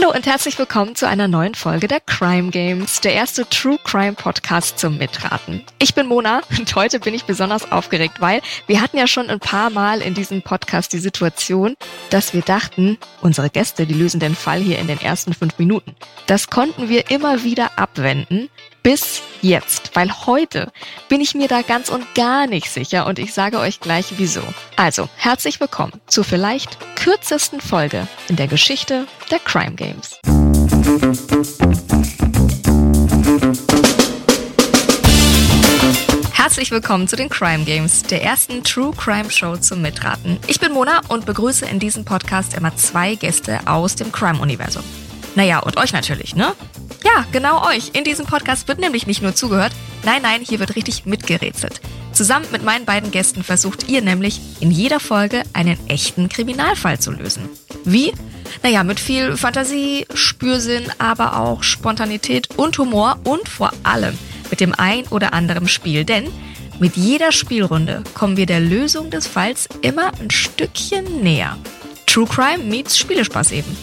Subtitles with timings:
[0.00, 4.12] Hallo und herzlich willkommen zu einer neuen Folge der Crime Games, der erste True Crime
[4.12, 5.64] Podcast zum Mitraten.
[5.80, 9.40] Ich bin Mona und heute bin ich besonders aufgeregt, weil wir hatten ja schon ein
[9.40, 11.74] paar Mal in diesem Podcast die Situation,
[12.10, 15.96] dass wir dachten, unsere Gäste, die lösen den Fall hier in den ersten fünf Minuten.
[16.28, 18.50] Das konnten wir immer wieder abwenden,
[18.82, 20.70] bis jetzt, weil heute
[21.08, 24.42] bin ich mir da ganz und gar nicht sicher und ich sage euch gleich wieso.
[24.76, 30.18] Also, herzlich willkommen zur vielleicht kürzesten Folge in der Geschichte der Crime Games.
[36.32, 40.38] Herzlich willkommen zu den Crime Games, der ersten True Crime Show zum Mitraten.
[40.46, 44.82] Ich bin Mona und begrüße in diesem Podcast immer zwei Gäste aus dem Crime-Universum.
[45.38, 46.52] Naja, und euch natürlich, ne?
[47.04, 47.92] Ja, genau euch.
[47.92, 49.70] In diesem Podcast wird nämlich nicht nur zugehört,
[50.02, 51.80] nein, nein, hier wird richtig mitgerätselt.
[52.12, 57.12] Zusammen mit meinen beiden Gästen versucht ihr nämlich in jeder Folge einen echten Kriminalfall zu
[57.12, 57.48] lösen.
[57.84, 58.12] Wie?
[58.64, 64.18] Naja, mit viel Fantasie, Spürsinn, aber auch Spontanität und Humor und vor allem
[64.50, 66.04] mit dem ein oder anderen Spiel.
[66.04, 66.32] Denn
[66.80, 71.56] mit jeder Spielrunde kommen wir der Lösung des Falls immer ein Stückchen näher.
[72.06, 73.76] True Crime meets Spielespaß eben.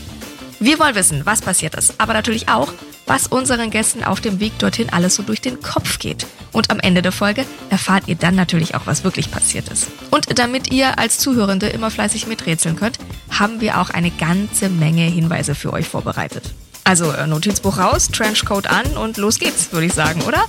[0.59, 2.71] Wir wollen wissen, was passiert ist, aber natürlich auch,
[3.05, 6.25] was unseren Gästen auf dem Weg dorthin alles so durch den Kopf geht.
[6.53, 9.87] Und am Ende der Folge erfahrt ihr dann natürlich auch, was wirklich passiert ist.
[10.11, 15.03] Und damit ihr als Zuhörende immer fleißig miträtseln könnt, haben wir auch eine ganze Menge
[15.03, 16.53] Hinweise für euch vorbereitet.
[16.85, 20.45] Also äh, Notizbuch raus, Trenchcoat an und los geht's, würde ich sagen, oder?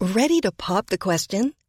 [0.00, 1.55] Ready to pop the question?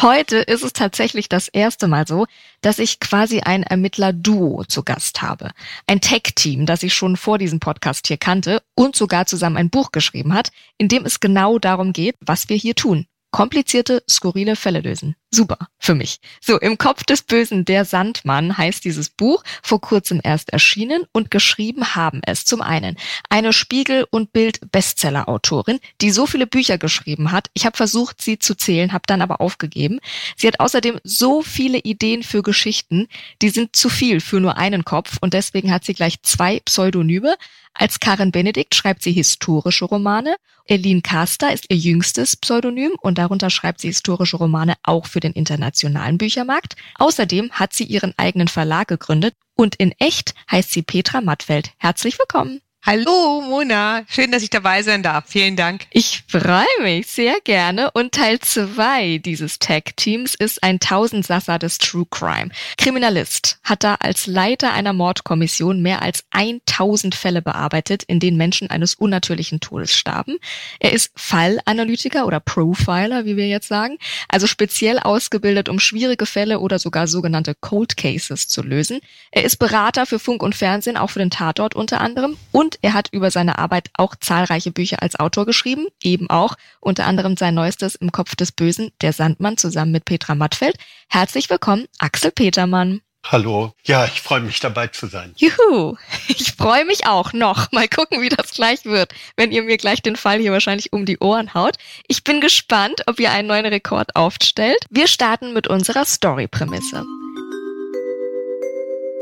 [0.00, 2.26] Heute ist es tatsächlich das erste Mal so,
[2.60, 5.50] dass ich quasi ein Ermittler-Duo zu Gast habe.
[5.86, 9.92] Ein Tech-Team, das ich schon vor diesem Podcast hier kannte und sogar zusammen ein Buch
[9.92, 14.80] geschrieben hat, in dem es genau darum geht, was wir hier tun komplizierte, skurrile Fälle
[14.80, 15.16] lösen.
[15.34, 16.20] Super für mich.
[16.40, 21.32] So, im Kopf des Bösen, der Sandmann heißt dieses Buch, vor kurzem erst erschienen und
[21.32, 22.96] geschrieben haben es zum einen
[23.30, 27.50] eine Spiegel- und Bild-Bestseller-Autorin, die so viele Bücher geschrieben hat.
[27.52, 29.98] Ich habe versucht, sie zu zählen, habe dann aber aufgegeben.
[30.36, 33.08] Sie hat außerdem so viele Ideen für Geschichten,
[33.42, 37.34] die sind zu viel für nur einen Kopf und deswegen hat sie gleich zwei Pseudonyme.
[37.76, 40.36] Als Karen Benedikt schreibt sie historische Romane.
[40.70, 45.32] Eileen Caster ist ihr jüngstes Pseudonym und darunter schreibt sie historische Romane auch für den
[45.32, 46.76] internationalen Büchermarkt.
[46.98, 51.72] Außerdem hat sie ihren eigenen Verlag gegründet und in echt heißt sie Petra Mattfeld.
[51.78, 52.60] Herzlich willkommen.
[52.86, 55.24] Hallo Mona, schön, dass ich dabei sein darf.
[55.26, 55.86] Vielen Dank.
[55.90, 57.90] Ich freue mich sehr gerne.
[57.92, 62.50] Und Teil zwei dieses Tag-Teams ist ein Tausendsasser des True Crime.
[62.76, 68.68] Kriminalist hat da als Leiter einer Mordkommission mehr als 1000 Fälle bearbeitet, in denen Menschen
[68.68, 70.36] eines unnatürlichen Todes starben.
[70.78, 73.96] Er ist Fallanalytiker oder Profiler, wie wir jetzt sagen,
[74.28, 79.00] also speziell ausgebildet, um schwierige Fälle oder sogar sogenannte Cold Cases zu lösen.
[79.30, 82.94] Er ist Berater für Funk und Fernsehen, auch für den Tatort unter anderem und er
[82.94, 87.54] hat über seine Arbeit auch zahlreiche Bücher als Autor geschrieben, eben auch unter anderem sein
[87.54, 90.76] neuestes Im Kopf des Bösen, Der Sandmann zusammen mit Petra Mattfeld.
[91.08, 93.00] Herzlich willkommen, Axel Petermann.
[93.26, 93.72] Hallo.
[93.84, 95.32] Ja, ich freue mich dabei zu sein.
[95.36, 95.96] Juhu.
[96.28, 97.72] Ich freue mich auch noch.
[97.72, 101.06] Mal gucken, wie das gleich wird, wenn ihr mir gleich den Fall hier wahrscheinlich um
[101.06, 101.76] die Ohren haut.
[102.06, 104.84] Ich bin gespannt, ob ihr einen neuen Rekord aufstellt.
[104.90, 107.04] Wir starten mit unserer Story-Prämisse.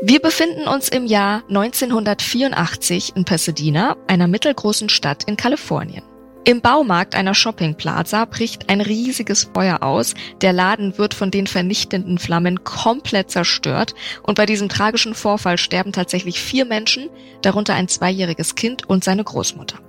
[0.05, 6.03] Wir befinden uns im Jahr 1984 in Pasadena, einer mittelgroßen Stadt in Kalifornien.
[6.43, 10.13] Im Baumarkt einer Shoppingplaza bricht ein riesiges Feuer aus.
[10.41, 13.95] Der Laden wird von den vernichtenden Flammen komplett zerstört.
[14.23, 17.09] Und bei diesem tragischen Vorfall sterben tatsächlich vier Menschen,
[17.41, 19.79] darunter ein zweijähriges Kind und seine Großmutter.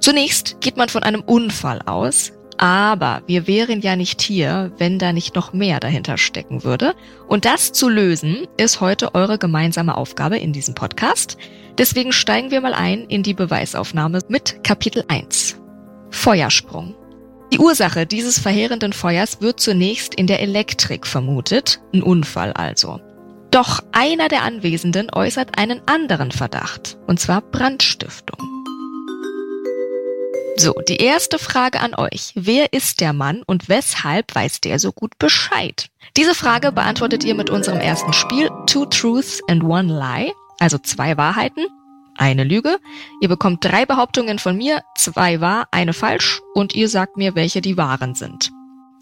[0.00, 2.34] Zunächst geht man von einem Unfall aus.
[2.58, 6.94] Aber wir wären ja nicht hier, wenn da nicht noch mehr dahinter stecken würde.
[7.28, 11.36] Und das zu lösen, ist heute eure gemeinsame Aufgabe in diesem Podcast.
[11.76, 15.60] Deswegen steigen wir mal ein in die Beweisaufnahme mit Kapitel 1.
[16.10, 16.94] Feuersprung.
[17.52, 23.00] Die Ursache dieses verheerenden Feuers wird zunächst in der Elektrik vermutet, ein Unfall also.
[23.50, 28.56] Doch einer der Anwesenden äußert einen anderen Verdacht, und zwar Brandstiftung.
[30.58, 32.32] So, die erste Frage an euch.
[32.34, 35.90] Wer ist der Mann und weshalb weiß der so gut Bescheid?
[36.16, 41.18] Diese Frage beantwortet ihr mit unserem ersten Spiel Two Truths and One Lie, also zwei
[41.18, 41.66] Wahrheiten,
[42.16, 42.78] eine Lüge.
[43.20, 47.60] Ihr bekommt drei Behauptungen von mir, zwei wahr, eine falsch und ihr sagt mir, welche
[47.60, 48.50] die wahren sind.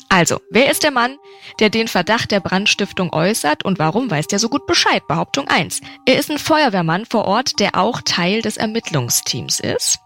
[0.09, 1.17] Also, wer ist der Mann,
[1.61, 5.07] der den Verdacht der Brandstiftung äußert und warum weiß der so gut Bescheid?
[5.07, 5.81] Behauptung 1.
[6.07, 9.99] Er ist ein Feuerwehrmann vor Ort, der auch Teil des Ermittlungsteams ist.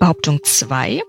[0.00, 1.02] Behauptung 2.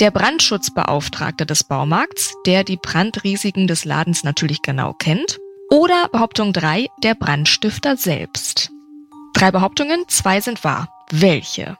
[0.00, 5.38] Der Brandschutzbeauftragte des Baumarkts, der die Brandrisiken des Ladens natürlich genau kennt.
[5.68, 6.88] Oder Behauptung 3.
[7.02, 8.70] Der Brandstifter selbst.
[9.34, 10.88] Drei Behauptungen, zwei sind wahr.
[11.10, 11.76] Welche?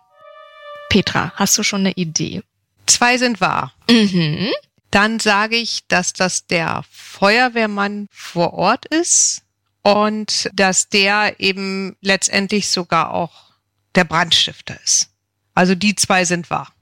[0.90, 2.42] Petra, hast du schon eine Idee?
[2.86, 3.72] Zwei sind wahr.
[3.88, 4.50] Mhm.
[4.90, 9.42] Dann sage ich, dass das der Feuerwehrmann vor Ort ist
[9.82, 13.54] und dass der eben letztendlich sogar auch
[13.94, 15.09] der Brandstifter ist.
[15.54, 16.72] Also die zwei sind wahr.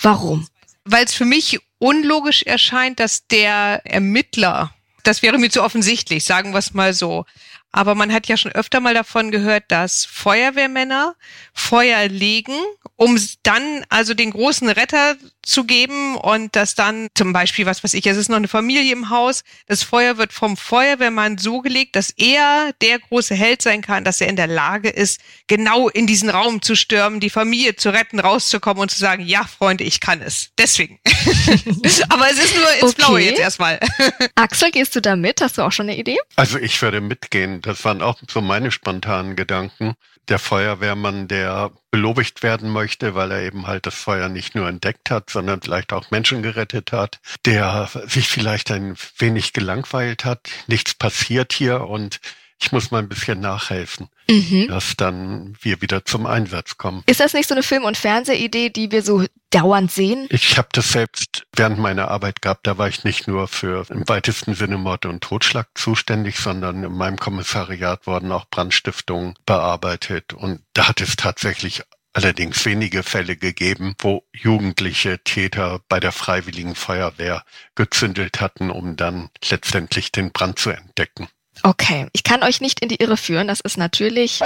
[0.00, 0.46] Warum?
[0.84, 4.72] Weil es für mich unlogisch erscheint, dass der Ermittler,
[5.02, 7.24] das wäre mir zu offensichtlich, sagen wir es mal so.
[7.70, 11.14] Aber man hat ja schon öfter mal davon gehört, dass Feuerwehrmänner
[11.52, 12.56] Feuer legen,
[12.96, 15.16] um dann also den großen Retter
[15.48, 18.92] zu geben und dass dann zum Beispiel, was weiß ich, es ist noch eine Familie
[18.92, 23.80] im Haus, das Feuer wird vom Feuerwehrmann so gelegt, dass er der große Held sein
[23.80, 27.76] kann, dass er in der Lage ist, genau in diesen Raum zu stürmen, die Familie
[27.76, 30.50] zu retten, rauszukommen und zu sagen, ja, Freunde, ich kann es.
[30.58, 31.00] Deswegen.
[32.08, 32.94] Aber es ist nur ins Okay.
[32.96, 33.80] Blaue jetzt erstmal.
[34.34, 35.40] Axel, gehst du da mit?
[35.40, 36.18] Hast du auch schon eine Idee?
[36.36, 37.60] Also ich würde mitgehen.
[37.62, 39.94] Das waren auch so meine spontanen Gedanken.
[40.28, 45.10] Der Feuerwehrmann, der belobigt werden möchte, weil er eben halt das Feuer nicht nur entdeckt
[45.10, 50.48] hat, sondern vielleicht auch Menschen gerettet hat, der sich vielleicht ein wenig gelangweilt hat.
[50.66, 52.20] Nichts passiert hier und
[52.60, 54.66] ich muss mal ein bisschen nachhelfen, Mhm.
[54.68, 57.02] dass dann wir wieder zum Einsatz kommen.
[57.06, 60.26] Ist das nicht so eine Film- und Fernsehidee, die wir so dauernd sehen?
[60.30, 62.66] Ich habe das selbst während meiner Arbeit gehabt.
[62.66, 66.92] Da war ich nicht nur für im weitesten Sinne Mord und Totschlag zuständig, sondern in
[66.92, 70.34] meinem Kommissariat wurden auch Brandstiftungen bearbeitet.
[70.34, 71.82] Und da hat es tatsächlich
[72.12, 77.44] allerdings wenige Fälle gegeben, wo jugendliche Täter bei der Freiwilligen Feuerwehr
[77.76, 81.28] gezündelt hatten, um dann letztendlich den Brand zu entdecken.
[81.62, 83.48] Okay, ich kann euch nicht in die Irre führen.
[83.48, 84.40] Das ist natürlich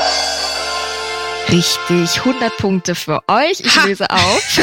[1.51, 2.19] richtig.
[2.21, 3.61] 100 Punkte für euch.
[3.61, 3.85] Ich Ha.
[3.85, 4.59] löse auf.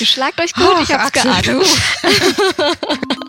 [0.00, 0.76] Ihr schlagt euch gut.
[0.82, 1.66] ich Ach, hab's Axel, geahnt.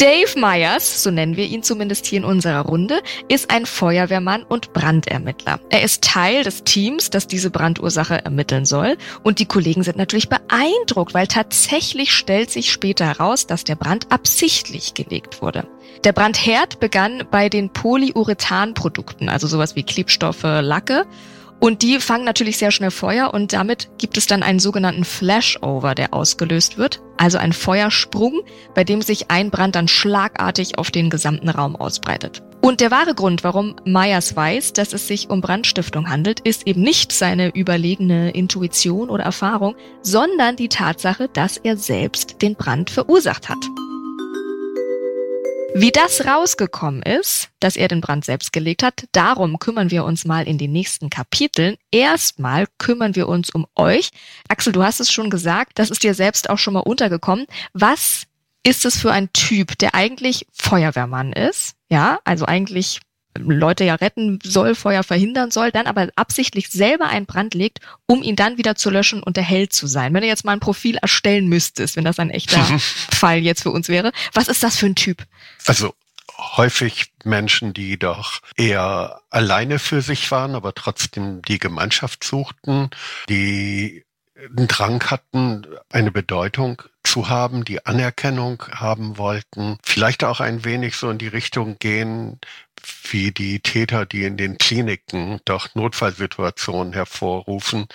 [0.00, 4.72] Dave Myers, so nennen wir ihn zumindest hier in unserer Runde, ist ein Feuerwehrmann und
[4.72, 5.60] Brandermittler.
[5.68, 8.96] Er ist Teil des Teams, das diese Brandursache ermitteln soll.
[9.22, 14.10] Und die Kollegen sind natürlich beeindruckt, weil tatsächlich stellt sich später heraus, dass der Brand
[14.10, 15.66] absichtlich gelegt wurde.
[16.04, 21.04] Der Brandherd begann bei den Polyurethanprodukten, also sowas wie Klebstoffe, Lacke.
[21.60, 25.94] Und die fangen natürlich sehr schnell Feuer und damit gibt es dann einen sogenannten Flashover,
[25.94, 27.02] der ausgelöst wird.
[27.18, 28.40] Also ein Feuersprung,
[28.74, 32.42] bei dem sich ein Brand dann schlagartig auf den gesamten Raum ausbreitet.
[32.62, 36.82] Und der wahre Grund, warum Myers weiß, dass es sich um Brandstiftung handelt, ist eben
[36.82, 43.48] nicht seine überlegene Intuition oder Erfahrung, sondern die Tatsache, dass er selbst den Brand verursacht
[43.48, 43.58] hat.
[45.74, 50.24] Wie das rausgekommen ist, dass er den Brand selbst gelegt hat, darum kümmern wir uns
[50.24, 51.76] mal in den nächsten Kapiteln.
[51.92, 54.10] Erstmal kümmern wir uns um euch.
[54.48, 57.46] Axel, du hast es schon gesagt, das ist dir selbst auch schon mal untergekommen.
[57.72, 58.24] Was
[58.64, 61.74] ist es für ein Typ, der eigentlich Feuerwehrmann ist?
[61.88, 63.00] Ja, also eigentlich
[63.38, 68.22] Leute ja retten soll, Feuer verhindern soll, dann aber absichtlich selber einen Brand legt, um
[68.22, 70.12] ihn dann wieder zu löschen und der Held zu sein.
[70.12, 72.62] Wenn du jetzt mal ein Profil erstellen müsstest, wenn das ein echter
[73.12, 75.24] Fall jetzt für uns wäre, was ist das für ein Typ?
[75.66, 75.94] Also
[76.56, 82.90] häufig Menschen, die doch eher alleine für sich waren, aber trotzdem die Gemeinschaft suchten,
[83.28, 84.04] die
[84.56, 90.96] einen Drang hatten, eine Bedeutung zu haben, die Anerkennung haben wollten, vielleicht auch ein wenig
[90.96, 92.38] so in die Richtung gehen,
[93.10, 97.86] wie die Täter, die in den Kliniken doch Notfallsituationen hervorrufen,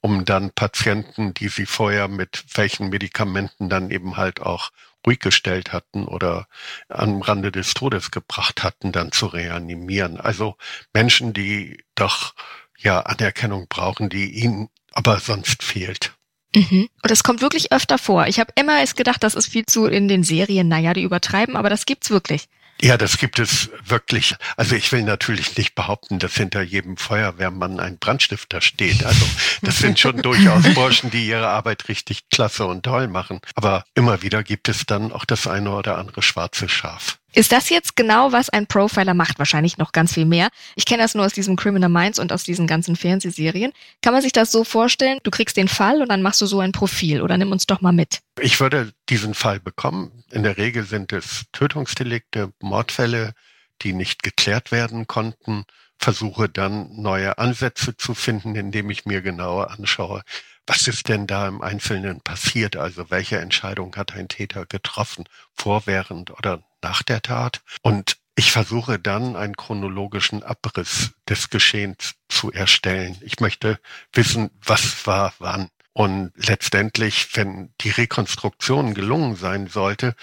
[0.00, 4.70] um dann Patienten, die sie vorher mit welchen Medikamenten dann eben halt auch
[5.06, 6.46] ruhig gestellt hatten oder
[6.88, 10.20] am Rande des Todes gebracht hatten, dann zu reanimieren.
[10.20, 10.56] Also
[10.92, 12.34] Menschen, die doch
[12.78, 16.12] ja Anerkennung brauchen, die ihnen aber sonst fehlt.
[16.54, 16.88] Mhm.
[17.02, 18.26] Und das kommt wirklich öfter vor.
[18.26, 21.56] Ich habe immer erst gedacht, das ist viel zu in den Serien, naja, die übertreiben,
[21.56, 22.48] aber das gibt's wirklich.
[22.82, 24.34] Ja, das gibt es wirklich.
[24.56, 29.04] Also ich will natürlich nicht behaupten, dass hinter jedem Feuerwehrmann ein Brandstifter steht.
[29.04, 29.24] Also
[29.62, 33.40] das sind schon durchaus Burschen, die ihre Arbeit richtig klasse und toll machen.
[33.54, 37.19] Aber immer wieder gibt es dann auch das eine oder andere schwarze Schaf.
[37.32, 39.38] Ist das jetzt genau, was ein Profiler macht?
[39.38, 40.48] Wahrscheinlich noch ganz viel mehr.
[40.74, 43.72] Ich kenne das nur aus diesem Criminal Minds und aus diesen ganzen Fernsehserien.
[44.02, 45.18] Kann man sich das so vorstellen?
[45.22, 47.80] Du kriegst den Fall und dann machst du so ein Profil oder nimm uns doch
[47.80, 48.20] mal mit.
[48.40, 50.24] Ich würde diesen Fall bekommen.
[50.32, 53.34] In der Regel sind es Tötungsdelikte, Mordfälle,
[53.82, 55.64] die nicht geklärt werden konnten.
[55.98, 60.22] Versuche dann neue Ansätze zu finden, indem ich mir genauer anschaue,
[60.66, 62.76] was ist denn da im Einzelnen passiert?
[62.76, 67.62] Also welche Entscheidung hat ein Täter getroffen, vor, während oder nach der Tat?
[67.82, 73.18] Und ich versuche dann einen chronologischen Abriss des Geschehens zu erstellen.
[73.20, 73.78] Ich möchte
[74.12, 75.68] wissen, was war wann.
[76.00, 80.14] Und letztendlich, wenn die Rekonstruktion gelungen sein sollte,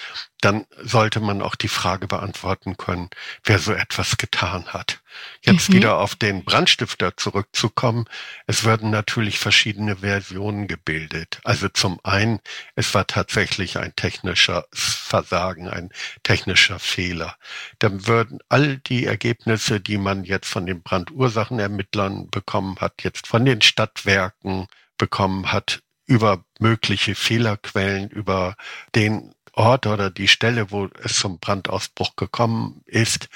[0.42, 3.12] dann sollte man auch die Frage beantworten können,
[3.44, 5.04] wer so etwas getan hat.
[5.42, 5.74] Jetzt mhm.
[5.74, 8.06] wieder auf den Brandstifter zurückzukommen.
[8.48, 11.42] Es werden natürlich verschiedene Versionen gebildet.
[11.44, 12.40] Also zum einen,
[12.74, 15.92] es war tatsächlich ein technischer Versagen, ein
[16.24, 17.36] technischer Fehler.
[17.78, 23.46] Dann würden all die Ergebnisse, die man jetzt von den Brandursachenermittlern bekommen hat, jetzt von
[23.46, 24.66] den Stadtwerken,
[24.98, 28.56] bekommen hat über mögliche Fehlerquellen, über
[28.96, 33.28] den Ort oder die Stelle, wo es zum Brandausbruch gekommen ist,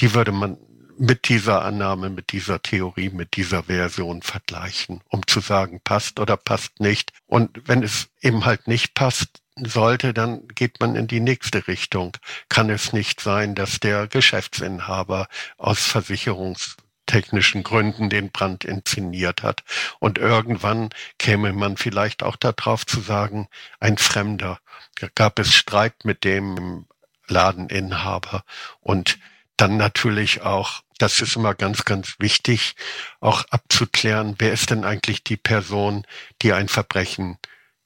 [0.00, 0.58] die würde man
[0.98, 6.36] mit dieser Annahme, mit dieser Theorie, mit dieser Version vergleichen, um zu sagen, passt oder
[6.36, 7.12] passt nicht.
[7.26, 12.16] Und wenn es eben halt nicht passt sollte, dann geht man in die nächste Richtung.
[12.48, 16.76] Kann es nicht sein, dass der Geschäftsinhaber aus Versicherungs
[17.08, 19.64] technischen Gründen den Brand inszeniert hat.
[19.98, 23.48] Und irgendwann käme man vielleicht auch darauf zu sagen,
[23.80, 24.60] ein Fremder.
[25.00, 26.86] Da gab es Streit mit dem
[27.26, 28.44] Ladeninhaber
[28.80, 29.18] und
[29.56, 32.76] dann natürlich auch, das ist immer ganz, ganz wichtig,
[33.20, 36.06] auch abzuklären, wer ist denn eigentlich die Person,
[36.42, 37.38] die ein Verbrechen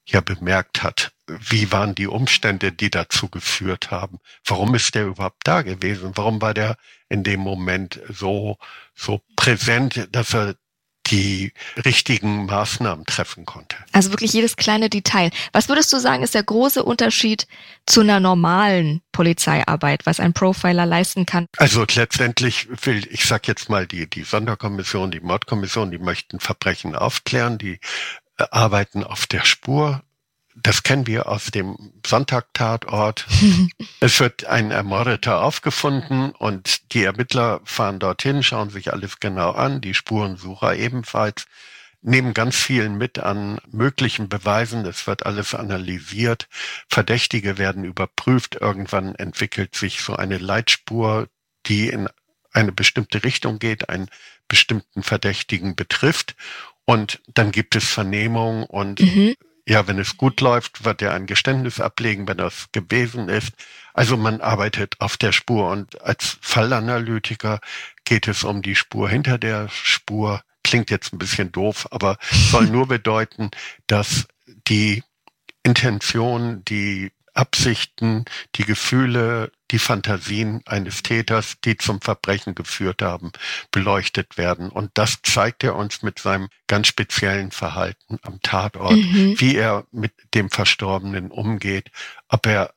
[0.04, 1.12] ja bemerkt hat.
[1.26, 4.18] Wie waren die Umstände, die dazu geführt haben?
[4.44, 6.12] Warum ist der überhaupt da gewesen?
[6.14, 6.76] Warum war der
[7.08, 8.56] in dem Moment so,
[8.94, 10.56] so präsent, dass er
[11.10, 11.52] die
[11.84, 13.76] richtigen Maßnahmen treffen konnte.
[13.92, 15.30] Also wirklich jedes kleine Detail.
[15.52, 17.46] Was würdest du sagen, ist der große Unterschied
[17.86, 21.46] zu einer normalen Polizeiarbeit, was ein Profiler leisten kann?
[21.56, 26.94] Also letztendlich will, ich sag jetzt mal, die, die Sonderkommission, die Mordkommission, die möchten Verbrechen
[26.94, 27.80] aufklären, die
[28.36, 30.02] arbeiten auf der Spur,
[30.54, 33.26] das kennen wir aus dem Sonntag-Tatort.
[34.00, 39.80] es wird ein Ermordeter aufgefunden und die Ermittler fahren dorthin, schauen sich alles genau an,
[39.80, 41.46] die Spurensucher ebenfalls,
[42.02, 44.84] nehmen ganz viel mit an möglichen Beweisen.
[44.84, 46.48] Es wird alles analysiert.
[46.88, 48.56] Verdächtige werden überprüft.
[48.56, 51.28] Irgendwann entwickelt sich so eine Leitspur,
[51.66, 52.08] die in
[52.52, 54.10] eine bestimmte Richtung geht, einen
[54.52, 56.36] bestimmten Verdächtigen betrifft.
[56.84, 59.34] Und dann gibt es Vernehmung und mhm
[59.66, 63.52] ja, wenn es gut läuft, wird er ein Geständnis ablegen, wenn das gewesen ist.
[63.94, 67.60] Also man arbeitet auf der Spur und als Fallanalytiker
[68.04, 70.42] geht es um die Spur hinter der Spur.
[70.64, 73.50] Klingt jetzt ein bisschen doof, aber soll nur bedeuten,
[73.86, 74.26] dass
[74.68, 75.04] die
[75.62, 78.24] Intention, die Absichten,
[78.56, 83.32] die Gefühle, die Fantasien eines Täters, die zum Verbrechen geführt haben,
[83.70, 84.68] beleuchtet werden.
[84.68, 89.40] Und das zeigt er uns mit seinem ganz speziellen Verhalten am Tatort, mhm.
[89.40, 91.90] wie er mit dem Verstorbenen umgeht,
[92.28, 92.74] ob er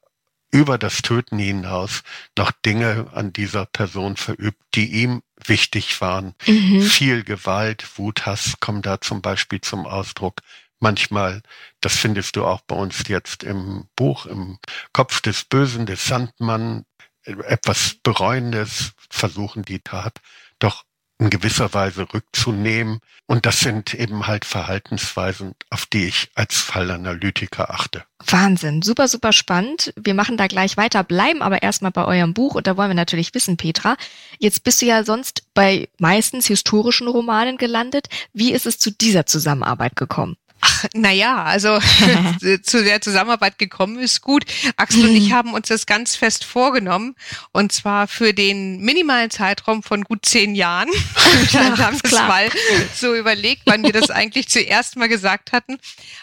[0.51, 2.03] über das Töten hinaus
[2.37, 6.33] noch Dinge an dieser Person verübt, die ihm wichtig waren.
[6.47, 6.81] Mhm.
[6.81, 10.41] Viel Gewalt, Wut, Hass kommen da zum Beispiel zum Ausdruck
[10.79, 11.41] manchmal,
[11.81, 14.57] das findest du auch bei uns jetzt im Buch, im
[14.93, 16.85] Kopf des Bösen, des Sandmann,
[17.23, 20.19] etwas Bereuendes, versuchen die Tat
[20.59, 20.83] doch
[21.17, 22.99] in gewisser Weise rückzunehmen.
[23.25, 28.03] Und das sind eben halt Verhaltensweisen, auf die ich als Fallanalytiker achte.
[28.25, 29.93] Wahnsinn, super, super spannend.
[29.95, 32.95] Wir machen da gleich weiter, bleiben aber erstmal bei eurem Buch und da wollen wir
[32.95, 33.95] natürlich wissen, Petra.
[34.39, 38.07] Jetzt bist du ja sonst bei meistens historischen Romanen gelandet.
[38.33, 40.35] Wie ist es zu dieser Zusammenarbeit gekommen?
[40.67, 41.79] Ach, naja, also
[42.63, 44.45] zu der Zusammenarbeit gekommen ist gut.
[44.77, 47.15] Axel und ich haben uns das ganz fest vorgenommen
[47.51, 50.89] und zwar für den minimalen Zeitraum von gut zehn Jahren.
[51.53, 52.49] Dann haben wir es mal
[52.95, 55.77] so überlegt, wann wir das eigentlich zuerst mal gesagt hatten.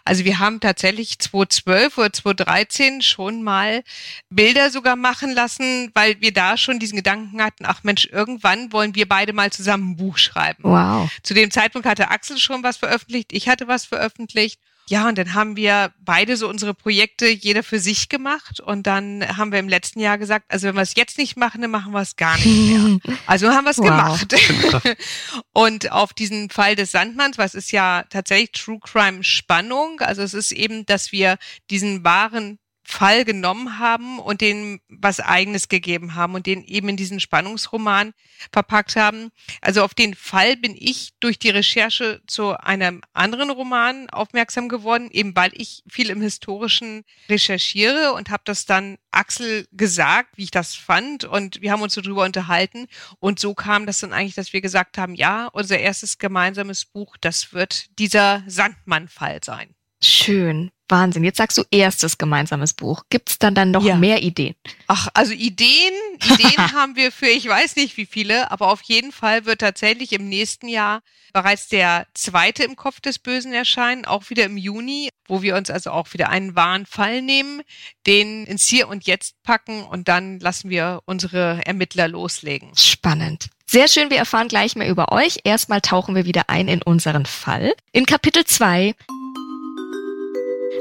[0.04, 3.84] Also wir haben tatsächlich 2012 oder 2013 schon mal
[4.28, 8.96] Bilder sogar machen lassen, weil wir da schon diesen Gedanken hatten, ach Mensch, irgendwann wollen
[8.96, 10.64] wir beide mal zusammen ein Buch schreiben.
[10.64, 11.11] Wow.
[11.22, 14.60] Zu dem Zeitpunkt hatte Axel schon was veröffentlicht, ich hatte was veröffentlicht veröffentlicht.
[14.88, 19.24] Ja, und dann haben wir beide so unsere Projekte jeder für sich gemacht und dann
[19.38, 21.92] haben wir im letzten Jahr gesagt, also wenn wir es jetzt nicht machen, dann machen
[21.92, 22.98] wir es gar nicht mehr.
[23.26, 23.86] Also haben wir es wow.
[23.86, 24.34] gemacht.
[25.52, 30.34] und auf diesen Fall des Sandmanns, was ist ja tatsächlich True Crime Spannung, also es
[30.34, 31.38] ist eben, dass wir
[31.70, 36.96] diesen wahren Fall genommen haben und denen was eigenes gegeben haben und den eben in
[36.96, 38.12] diesen Spannungsroman
[38.52, 39.30] verpackt haben.
[39.60, 45.10] Also auf den Fall bin ich durch die Recherche zu einem anderen Roman aufmerksam geworden,
[45.12, 50.50] eben weil ich viel im Historischen recherchiere und habe das dann Axel gesagt, wie ich
[50.50, 52.88] das fand und wir haben uns so drüber unterhalten
[53.20, 57.16] und so kam das dann eigentlich, dass wir gesagt haben, ja, unser erstes gemeinsames Buch,
[57.20, 59.74] das wird dieser Sandmann-Fall sein.
[60.02, 60.71] Schön.
[60.88, 61.25] Wahnsinn.
[61.25, 63.04] Jetzt sagst du erstes gemeinsames Buch.
[63.09, 63.97] Gibt's dann dann noch Ja.
[63.97, 64.54] mehr Ideen?
[64.88, 69.11] Ach, also Ideen, Ideen haben wir für ich weiß nicht wie viele, aber auf jeden
[69.11, 71.00] Fall wird tatsächlich im nächsten Jahr
[71.32, 75.71] bereits der zweite im Kopf des Bösen erscheinen, auch wieder im Juni, wo wir uns
[75.71, 77.62] also auch wieder einen wahren Fall nehmen,
[78.06, 82.71] den ins Hier und Jetzt packen und dann lassen wir unsere Ermittler loslegen.
[82.76, 83.49] Spannend.
[83.64, 85.38] Sehr schön, wir erfahren gleich mehr über euch.
[85.44, 87.73] Erstmal tauchen wir wieder ein in unseren Fall.
[87.92, 88.94] In Kapitel 2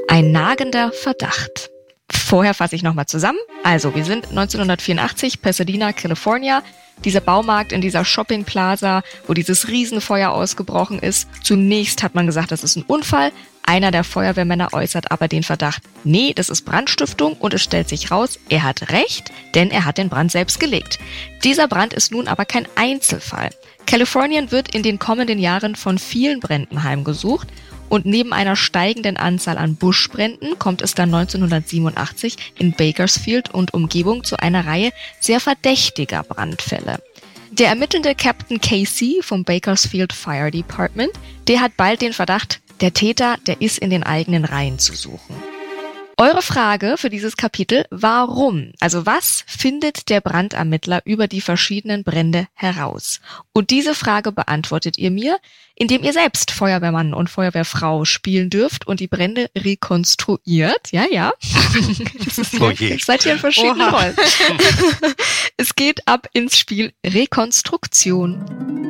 [0.07, 1.69] ein nagender Verdacht.
[2.11, 3.39] Vorher fasse ich nochmal zusammen.
[3.63, 6.63] Also, wir sind 1984, Pasadena, California.
[7.03, 11.27] Dieser Baumarkt in dieser Shopping Plaza, wo dieses Riesenfeuer ausgebrochen ist.
[11.43, 13.31] Zunächst hat man gesagt, das ist ein Unfall.
[13.63, 18.11] Einer der Feuerwehrmänner äußert aber den Verdacht, nee, das ist Brandstiftung und es stellt sich
[18.11, 20.99] raus, er hat recht, denn er hat den Brand selbst gelegt.
[21.43, 23.49] Dieser Brand ist nun aber kein Einzelfall.
[23.85, 27.47] Kalifornien wird in den kommenden Jahren von vielen Bränden heimgesucht
[27.91, 34.23] und neben einer steigenden Anzahl an Buschbränden kommt es dann 1987 in Bakersfield und Umgebung
[34.23, 37.03] zu einer Reihe sehr verdächtiger Brandfälle.
[37.51, 41.11] Der ermittelnde Captain Casey vom Bakersfield Fire Department,
[41.49, 45.35] der hat bald den Verdacht, der Täter, der ist in den eigenen Reihen zu suchen.
[46.21, 48.73] Eure Frage für dieses Kapitel, warum?
[48.79, 53.21] Also was findet der Brandermittler über die verschiedenen Brände heraus?
[53.53, 55.39] Und diese Frage beantwortet ihr mir,
[55.73, 60.91] indem ihr selbst Feuerwehrmann und Feuerwehrfrau spielen dürft und die Brände rekonstruiert.
[60.91, 61.33] Ja, ja.
[62.23, 62.89] Das ist Oh je.
[62.89, 63.89] ihr seid hier in verschiedenen Oha.
[63.89, 64.15] Rollen.
[65.57, 68.80] es geht ab ins Spiel Rekonstruktion.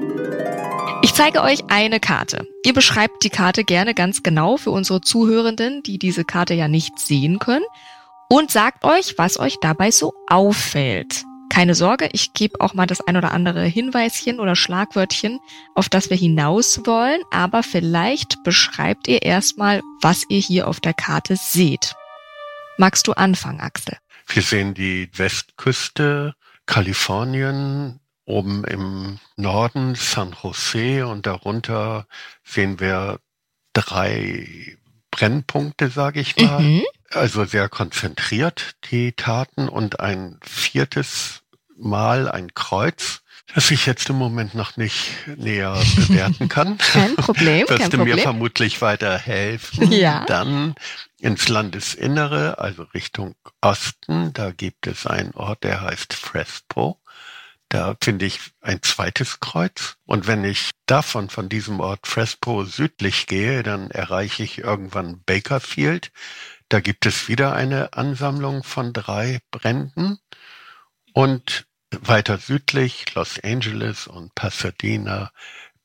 [1.12, 2.48] Ich zeige euch eine Karte.
[2.64, 7.00] Ihr beschreibt die Karte gerne ganz genau für unsere Zuhörenden, die diese Karte ja nicht
[7.00, 7.66] sehen können,
[8.30, 11.26] und sagt euch, was euch dabei so auffällt.
[11.50, 15.42] Keine Sorge, ich gebe auch mal das ein oder andere Hinweischen oder Schlagwörtchen,
[15.76, 20.94] auf das wir hinaus wollen, aber vielleicht beschreibt ihr erstmal, was ihr hier auf der
[20.94, 21.94] Karte seht.
[22.78, 23.98] Magst du anfangen, Axel?
[24.28, 32.08] Wir sehen die Westküste, Kalifornien, oben im Norden San Jose und darunter
[32.44, 33.20] sehen wir
[33.74, 34.78] drei
[35.12, 36.62] Brennpunkte, sage ich mal.
[36.62, 36.84] Mhm.
[37.10, 41.42] Also sehr konzentriert die Taten und ein viertes
[41.78, 43.22] Mal ein Kreuz,
[43.54, 46.78] das ich jetzt im Moment noch nicht näher bewerten kann.
[46.78, 49.92] Kein Problem, kein Wirst du mir vermutlich weiterhelfen.
[49.92, 50.26] Ja.
[50.26, 50.76] Dann
[51.20, 57.01] ins Landesinnere, also Richtung Osten, da gibt es einen Ort, der heißt Frespo.
[57.72, 59.96] Da finde ich ein zweites Kreuz.
[60.06, 66.12] Und wenn ich davon, von diesem Ort Frespo südlich gehe, dann erreiche ich irgendwann Bakerfield.
[66.68, 70.20] Da gibt es wieder eine Ansammlung von drei Bränden.
[71.14, 75.32] Und weiter südlich Los Angeles und Pasadena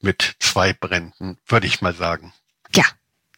[0.01, 2.33] mit zwei Bränden, würde ich mal sagen.
[2.75, 2.85] Ja,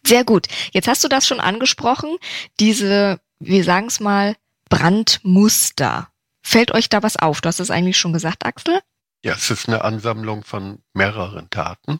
[0.03, 0.47] sehr gut.
[0.71, 2.17] Jetzt hast du das schon angesprochen,
[2.59, 4.35] diese, wir sagen es mal,
[4.69, 6.09] Brandmuster.
[6.49, 7.41] Fällt euch da was auf?
[7.41, 8.79] Du hast es eigentlich schon gesagt, Axel.
[9.23, 11.99] Ja, es ist eine Ansammlung von mehreren Taten,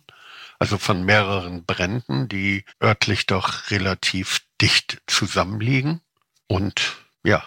[0.57, 6.01] also von mehreren Bränden, die örtlich doch relativ dicht zusammenliegen.
[6.47, 7.45] Und ja,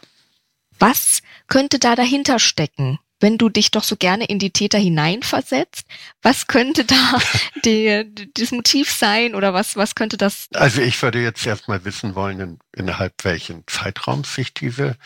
[0.79, 3.01] Was könnte da dahinter stecken?
[3.19, 5.87] Wenn du dich doch so gerne in die Täter hineinversetzt,
[6.23, 7.21] was könnte da
[7.65, 10.47] die, das Motiv sein oder was, was könnte das?
[10.55, 14.97] also ich würde jetzt erstmal wissen wollen, in, innerhalb welchen Zeitraums sich diese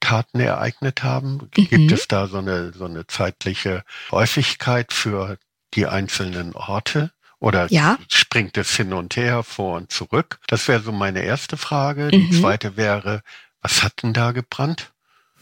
[0.00, 1.48] Taten ereignet haben.
[1.52, 1.92] Gibt Mhm.
[1.92, 5.38] es da so eine, so eine zeitliche Häufigkeit für
[5.74, 7.12] die einzelnen Orte?
[7.38, 7.98] Oder Ja.
[8.10, 10.38] springt es hin und her, vor und zurück?
[10.46, 12.10] Das wäre so meine erste Frage.
[12.10, 12.32] Die Mhm.
[12.32, 13.22] zweite wäre,
[13.62, 14.92] was hat denn da gebrannt?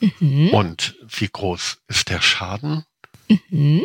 [0.00, 0.50] Mhm.
[0.50, 2.84] Und wie groß ist der Schaden?
[3.50, 3.84] Mhm.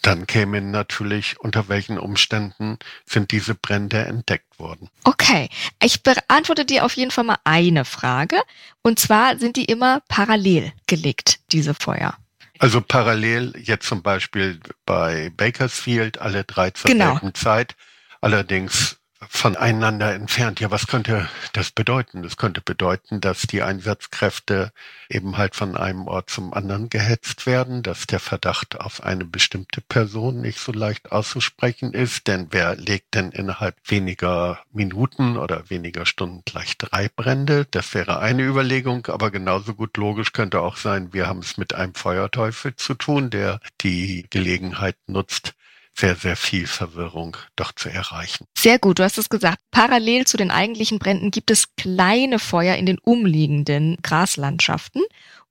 [0.00, 4.88] Dann käme natürlich, unter welchen Umständen sind diese Brände entdeckt worden.
[5.04, 5.48] Okay,
[5.82, 8.40] ich beantworte dir auf jeden Fall mal eine Frage.
[8.82, 12.16] Und zwar sind die immer parallel gelegt, diese Feuer.
[12.58, 17.12] Also parallel jetzt zum Beispiel bei Bakersfield alle drei zur Genau.
[17.12, 17.74] selben Zeit.
[18.20, 20.60] Allerdings voneinander entfernt.
[20.60, 22.22] Ja, was könnte das bedeuten?
[22.22, 24.72] Das könnte bedeuten, dass die Einsatzkräfte
[25.08, 29.80] eben halt von einem Ort zum anderen gehetzt werden, dass der Verdacht auf eine bestimmte
[29.80, 36.06] Person nicht so leicht auszusprechen ist, denn wer legt denn innerhalb weniger Minuten oder weniger
[36.06, 37.66] Stunden gleich drei Brände?
[37.70, 41.74] Das wäre eine Überlegung, aber genauso gut logisch könnte auch sein, wir haben es mit
[41.74, 45.54] einem Feuerteufel zu tun, der die Gelegenheit nutzt,
[45.94, 48.46] sehr, sehr viel Verwirrung doch zu erreichen.
[48.56, 49.58] Sehr gut, du hast es gesagt.
[49.70, 55.02] Parallel zu den eigentlichen Bränden gibt es kleine Feuer in den umliegenden Graslandschaften,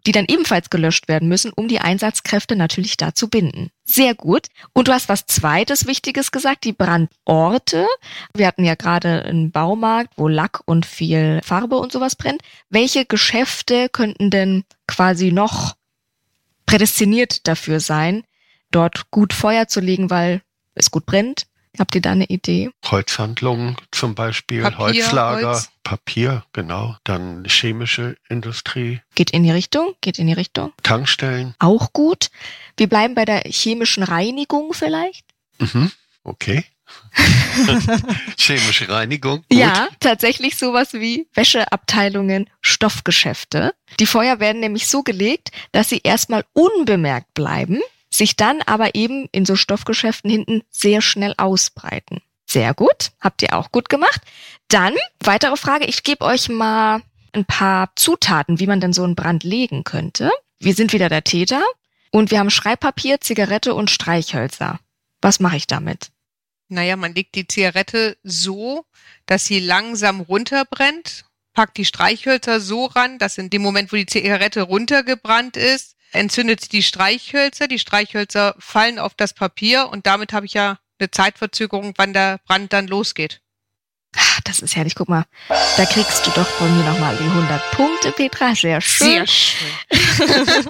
[0.08, 3.70] die dann ebenfalls gelöscht werden müssen, um die Einsatzkräfte natürlich da zu binden.
[3.84, 4.48] Sehr gut.
[4.74, 7.86] Und du hast was zweites Wichtiges gesagt, die Brandorte.
[8.34, 12.42] Wir hatten ja gerade einen Baumarkt, wo Lack und viel Farbe und sowas brennt.
[12.70, 15.76] Welche Geschäfte könnten denn quasi noch
[16.66, 18.24] prädestiniert dafür sein,
[18.72, 20.42] dort gut Feuer zu legen, weil
[20.76, 21.48] es gut brennt.
[21.80, 22.70] Habt ihr da eine Idee?
[22.86, 25.70] Holzhandlungen zum Beispiel, Papier, Holzlager, Holz.
[25.84, 29.94] Papier, genau, dann chemische Industrie, Geht in die Richtung?
[30.02, 30.74] Geht in die Richtung?
[30.84, 31.56] Tankstellen.
[31.60, 32.30] Auch gut.
[32.76, 35.26] Wir bleiben bei der chemischen Reinigung vielleicht?
[35.60, 35.92] Mhm,
[36.24, 36.66] okay.
[38.38, 39.38] Chemische Reinigung.
[39.50, 39.58] Gut.
[39.58, 43.74] Ja, tatsächlich sowas wie Wäscheabteilungen, Stoffgeschäfte.
[44.00, 47.80] Die Feuer werden nämlich so gelegt, dass sie erstmal unbemerkt bleiben,
[48.14, 52.22] sich dann aber eben in so Stoffgeschäften hinten sehr schnell ausbreiten.
[52.46, 54.22] Sehr gut, habt ihr auch gut gemacht.
[54.68, 57.02] Dann, weitere Frage, ich gebe euch mal
[57.34, 60.32] ein paar Zutaten, wie man denn so einen Brand legen könnte.
[60.60, 61.64] Wir sind wieder der Täter
[62.12, 64.80] und wir haben Schreibpapier, Zigarette und Streichhölzer.
[65.22, 66.12] Was mache ich damit?
[66.68, 68.86] Naja, man legt die Zigarette so,
[69.26, 74.06] dass sie langsam runterbrennt, packt die Streichhölzer so ran, dass in dem Moment, wo die
[74.06, 77.68] Zigarette runtergebrannt ist, entzündet sie die Streichhölzer.
[77.68, 82.40] Die Streichhölzer fallen auf das Papier und damit habe ich ja eine Zeitverzögerung, wann der
[82.46, 83.42] Brand dann losgeht.
[84.16, 85.26] Ah, Das ist herrlich, guck mal.
[85.78, 88.54] Da kriegst du doch von mir nochmal die 100 Punkte, Petra.
[88.56, 89.26] Sehr schön.
[89.26, 89.70] schön.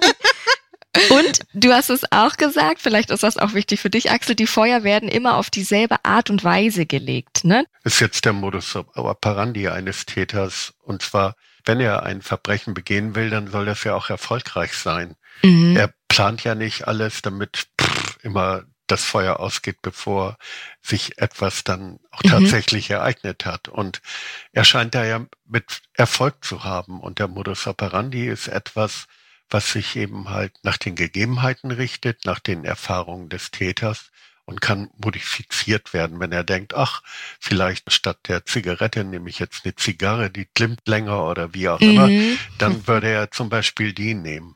[1.10, 4.46] Und du hast es auch gesagt, vielleicht ist das auch wichtig für dich, Axel, die
[4.46, 7.64] Feuer werden immer auf dieselbe Art und Weise gelegt, ne?
[7.82, 10.74] Ist jetzt der Modus operandi eines Täters.
[10.82, 15.16] Und zwar, wenn er ein Verbrechen begehen will, dann soll das ja auch erfolgreich sein.
[15.42, 15.76] Mhm.
[15.76, 20.36] Er plant ja nicht alles, damit pff, immer das Feuer ausgeht, bevor
[20.82, 22.28] sich etwas dann auch Mhm.
[22.28, 23.68] tatsächlich ereignet hat.
[23.68, 24.02] Und
[24.52, 27.00] er scheint da ja mit Erfolg zu haben.
[27.00, 29.06] Und der Modus operandi ist etwas,
[29.48, 34.10] was sich eben halt nach den Gegebenheiten richtet, nach den Erfahrungen des Täters
[34.44, 37.02] und kann modifiziert werden, wenn er denkt, ach,
[37.40, 41.80] vielleicht statt der Zigarette nehme ich jetzt eine Zigarre, die klimmt länger oder wie auch
[41.80, 42.38] immer, Mhm.
[42.58, 44.54] dann würde er zum Beispiel die nehmen.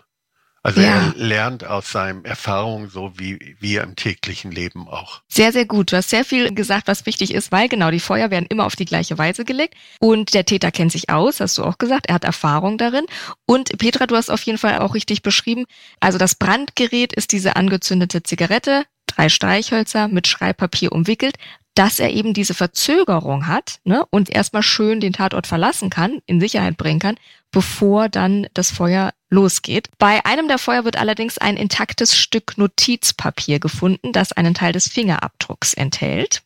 [0.67, 0.89] Also Ja.
[0.89, 5.23] er lernt aus seinen Erfahrungen so wie, wie im täglichen Leben auch.
[5.29, 5.93] Sehr, sehr gut.
[5.93, 8.75] Du hast sehr viel gesagt, was wichtig ist, weil genau die Feuer werden immer auf
[8.75, 9.75] die gleiche Weise gelegt.
[10.01, 12.07] Und der Täter kennt sich aus, hast du auch gesagt.
[12.07, 13.07] Er hat Erfahrung darin.
[13.47, 15.67] Und Petra, du hast auf jeden Fall auch richtig beschrieben.
[16.01, 21.37] Also das Brandgerät ist diese angezündete Zigarette, drei Streichhölzer mit Schreibpapier umwickelt,
[21.77, 26.41] dass er eben diese Verzögerung hat ne, und erstmal schön den Tatort verlassen kann, in
[26.41, 27.17] Sicherheit bringen kann,
[27.53, 29.89] bevor dann das Feuer losgeht.
[29.99, 34.89] Bei einem der Feuer wird allerdings ein intaktes Stück Notizpapier gefunden, das einen Teil des
[34.89, 36.43] Fingerabdrucks enthält.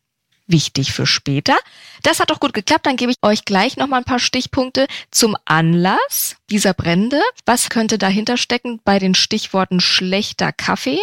[0.46, 1.56] Wichtig für später.
[2.02, 2.84] Das hat doch gut geklappt.
[2.84, 7.20] Dann gebe ich euch gleich noch mal ein paar Stichpunkte zum Anlass dieser Brände.
[7.46, 10.98] Was könnte dahinter stecken bei den Stichworten schlechter Kaffee,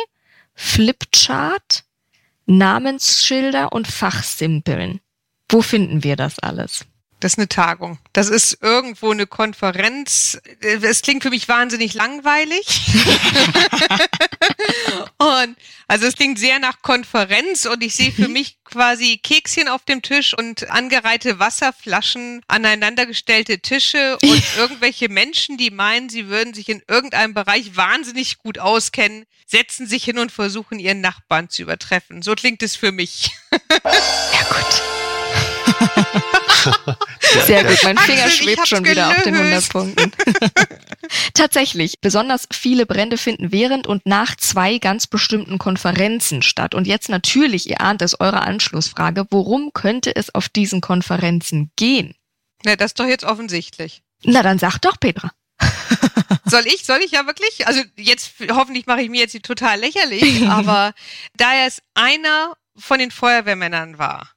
[0.53, 1.85] Flipchart,
[2.45, 4.99] Namensschilder und Fachsimpeln?
[5.49, 6.85] Wo finden wir das alles?
[7.19, 7.97] Das ist eine Tagung.
[8.13, 10.39] Das ist irgendwo eine Konferenz.
[10.59, 12.67] Es klingt für mich wahnsinnig langweilig.
[15.17, 19.83] und also es klingt sehr nach Konferenz und ich sehe für mich quasi Kekschen auf
[19.83, 26.69] dem Tisch und angereihte Wasserflaschen, aneinandergestellte Tische und irgendwelche Menschen, die meinen, sie würden sich
[26.69, 32.21] in irgendeinem Bereich wahnsinnig gut auskennen, setzen sich hin und versuchen ihren Nachbarn zu übertreffen.
[32.21, 33.31] So klingt es für mich.
[33.81, 34.83] Ja gut.
[37.45, 39.71] Sehr gut, mein Finger schwebt schon wieder auf den 100 gelöst.
[39.71, 40.11] Punkten.
[41.33, 46.75] Tatsächlich, besonders viele Brände finden während und nach zwei ganz bestimmten Konferenzen statt.
[46.75, 52.15] Und jetzt natürlich, ihr ahnt es, eure Anschlussfrage, worum könnte es auf diesen Konferenzen gehen?
[52.63, 54.03] Na, das ist doch jetzt offensichtlich.
[54.23, 55.31] Na, dann sag doch, Petra.
[56.45, 57.67] Soll ich, soll ich ja wirklich?
[57.67, 60.93] Also jetzt, hoffentlich mache ich mir jetzt die total lächerlich, aber
[61.35, 64.29] da er es einer von den Feuerwehrmännern war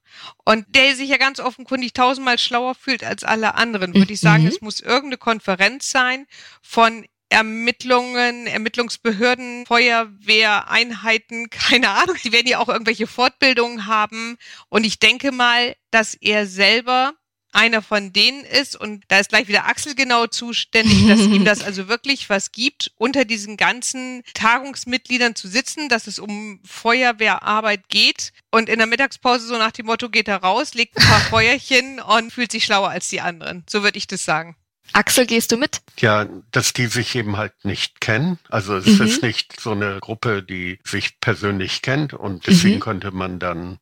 [0.44, 4.44] und der sich ja ganz offenkundig tausendmal schlauer fühlt als alle anderen, würde ich sagen,
[4.44, 4.48] Mhm.
[4.48, 6.26] es muss irgendeine Konferenz sein
[6.62, 14.36] von Ermittlungen, Ermittlungsbehörden, Feuerwehreinheiten, keine Ahnung, die werden ja auch irgendwelche Fortbildungen haben.
[14.68, 17.14] Und ich denke mal, dass er selber
[17.52, 21.62] einer von denen ist und da ist gleich wieder Axel genau zuständig, dass ihm das
[21.64, 28.32] also wirklich was gibt, unter diesen ganzen Tagungsmitgliedern zu sitzen, dass es um Feuerwehrarbeit geht
[28.50, 32.00] und in der Mittagspause so nach dem Motto geht er raus, legt ein paar Feuerchen
[32.00, 33.64] und fühlt sich schlauer als die anderen.
[33.68, 34.56] So würde ich das sagen.
[34.92, 35.82] Axel, gehst du mit?
[35.98, 38.38] Ja, dass die sich eben halt nicht kennen.
[38.48, 39.06] Also es mhm.
[39.06, 42.80] ist nicht so eine Gruppe, die sich persönlich kennt und deswegen mhm.
[42.80, 43.78] könnte man dann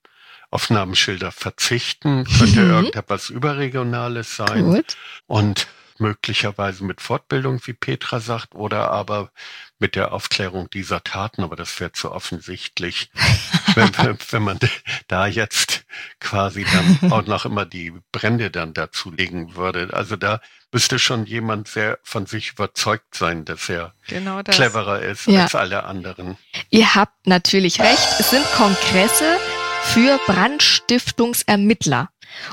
[0.51, 2.71] auf Namensschilder verzichten, könnte mhm.
[2.71, 4.97] irgendetwas Überregionales sein Gut.
[5.27, 5.67] und
[6.01, 9.31] möglicherweise mit Fortbildung, wie Petra sagt, oder aber
[9.79, 13.11] mit der Aufklärung dieser Taten, aber das wäre zu offensichtlich,
[13.75, 13.91] wenn,
[14.31, 14.59] wenn man
[15.07, 15.85] da jetzt
[16.21, 19.91] quasi dann auch noch immer die Brände dann dazu legen würde.
[19.93, 20.41] Also da
[20.73, 24.57] müsste schon jemand sehr von sich überzeugt sein, dass er genau das.
[24.57, 25.45] cleverer ist ja.
[25.45, 26.37] als alle anderen.
[26.71, 28.17] Ihr habt natürlich recht.
[28.19, 29.39] Es sind Kongresse,
[29.85, 32.11] für Brandstiftungsermittler.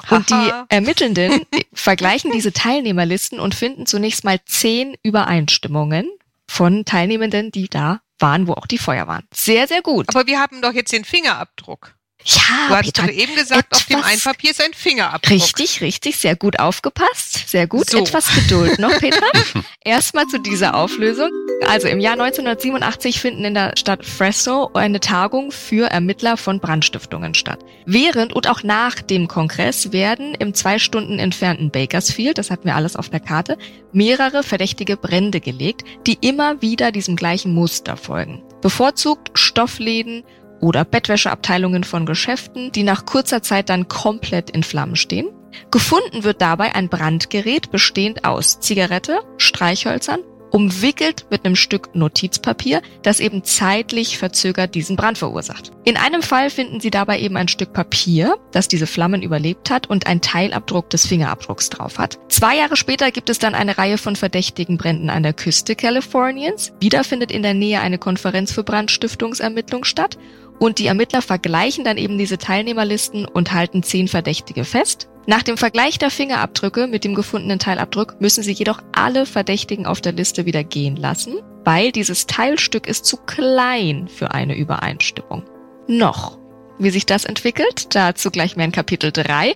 [0.10, 6.10] Und die Ermittelnden vergleichen diese Teilnehmerlisten und finden zunächst mal zehn Übereinstimmungen
[6.48, 9.28] von Teilnehmenden, die da waren, wo auch die Feuer waren.
[9.34, 10.10] Sehr, sehr gut.
[10.10, 11.95] Aber wir haben doch jetzt den Fingerabdruck.
[12.28, 15.32] Ja, du hast doch eben gesagt, auf dem einen Papier ist ein Fingerabdruck.
[15.32, 17.90] Richtig, richtig, sehr gut aufgepasst, sehr gut.
[17.90, 18.00] So.
[18.00, 19.28] Etwas Geduld noch, Petra.
[19.84, 21.30] Erstmal zu dieser Auflösung.
[21.70, 27.36] Also im Jahr 1987 finden in der Stadt Fresno eine Tagung für Ermittler von Brandstiftungen
[27.36, 27.60] statt.
[27.86, 32.76] Während und auch nach dem Kongress werden im zwei Stunden entfernten Bakersfield, das hatten wir
[32.76, 33.58] alles auf der Karte,
[33.94, 38.42] mehrere verdächtige Brände gelegt, die immer wieder diesem gleichen Muster folgen.
[38.62, 40.24] Bevorzugt Stoffläden
[40.66, 45.28] oder Bettwäscheabteilungen von Geschäften, die nach kurzer Zeit dann komplett in Flammen stehen.
[45.70, 50.22] Gefunden wird dabei ein Brandgerät bestehend aus Zigarette, Streichhölzern,
[50.56, 55.72] umwickelt mit einem Stück Notizpapier, das eben zeitlich verzögert diesen Brand verursacht.
[55.84, 59.88] In einem Fall finden sie dabei eben ein Stück Papier, das diese Flammen überlebt hat
[59.88, 62.20] und ein Teilabdruck des Fingerabdrucks drauf hat.
[62.30, 66.72] Zwei Jahre später gibt es dann eine Reihe von verdächtigen Bränden an der Küste Kaliforniens.
[66.80, 70.18] Wieder findet in der Nähe eine Konferenz für Brandstiftungsermittlung statt
[70.60, 75.10] und die Ermittler vergleichen dann eben diese Teilnehmerlisten und halten zehn Verdächtige fest.
[75.28, 80.00] Nach dem Vergleich der Fingerabdrücke mit dem gefundenen Teilabdruck müssen sie jedoch alle Verdächtigen auf
[80.00, 85.44] der Liste wieder gehen lassen, weil dieses Teilstück ist zu klein für eine Übereinstimmung.
[85.88, 86.38] Noch.
[86.78, 89.56] Wie sich das entwickelt, dazu gleich mehr in Kapitel 3.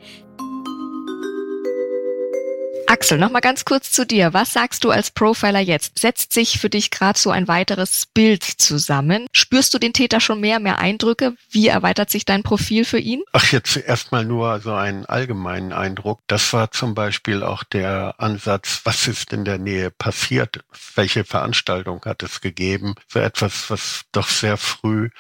[2.90, 4.34] Axel, noch mal ganz kurz zu dir.
[4.34, 6.00] Was sagst du als Profiler jetzt?
[6.00, 9.28] Setzt sich für dich gerade so ein weiteres Bild zusammen?
[9.32, 11.36] Spürst du den Täter schon mehr, mehr Eindrücke?
[11.52, 13.22] Wie erweitert sich dein Profil für ihn?
[13.32, 16.22] Ach, jetzt erstmal nur so einen allgemeinen Eindruck.
[16.26, 20.62] Das war zum Beispiel auch der Ansatz, was ist in der Nähe passiert?
[20.96, 22.96] Welche Veranstaltung hat es gegeben?
[23.08, 25.12] So etwas, was doch sehr früh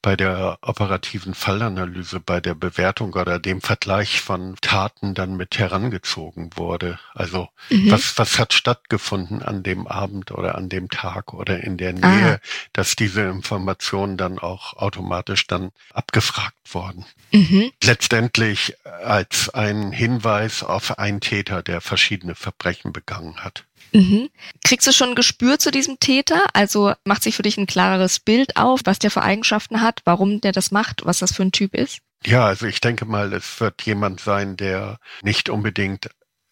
[0.00, 6.50] bei der operativen Fallanalyse, bei der Bewertung oder dem Vergleich von Taten dann mit herangezogen
[6.54, 6.98] wurde.
[7.14, 7.90] Also mhm.
[7.90, 12.40] was, was hat stattgefunden an dem Abend oder an dem Tag oder in der Nähe,
[12.40, 12.48] ah.
[12.72, 17.04] dass diese Informationen dann auch automatisch dann abgefragt wurden.
[17.32, 17.72] Mhm.
[17.82, 23.64] Letztendlich als ein Hinweis auf einen Täter, der verschiedene Verbrechen begangen hat.
[23.92, 24.28] Mhm.
[24.64, 26.46] Kriegst du schon ein Gespür zu diesem Täter?
[26.52, 30.40] Also macht sich für dich ein klareres Bild auf, was der für Eigenschaften hat, warum
[30.40, 32.00] der das macht, was das für ein Typ ist?
[32.26, 36.10] Ja, also ich denke mal, es wird jemand sein, der nicht unbedingt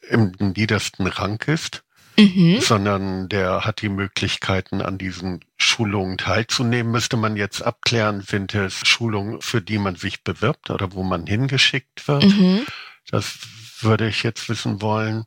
[0.08, 1.82] im niedersten Rang ist,
[2.16, 2.60] mhm.
[2.60, 6.92] sondern der hat die Möglichkeiten, an diesen Schulungen teilzunehmen.
[6.92, 11.26] Müsste man jetzt abklären, sind es Schulungen, für die man sich bewirbt oder wo man
[11.26, 12.24] hingeschickt wird?
[12.24, 12.66] Mhm.
[13.10, 13.38] Das
[13.80, 15.24] würde ich jetzt wissen wollen.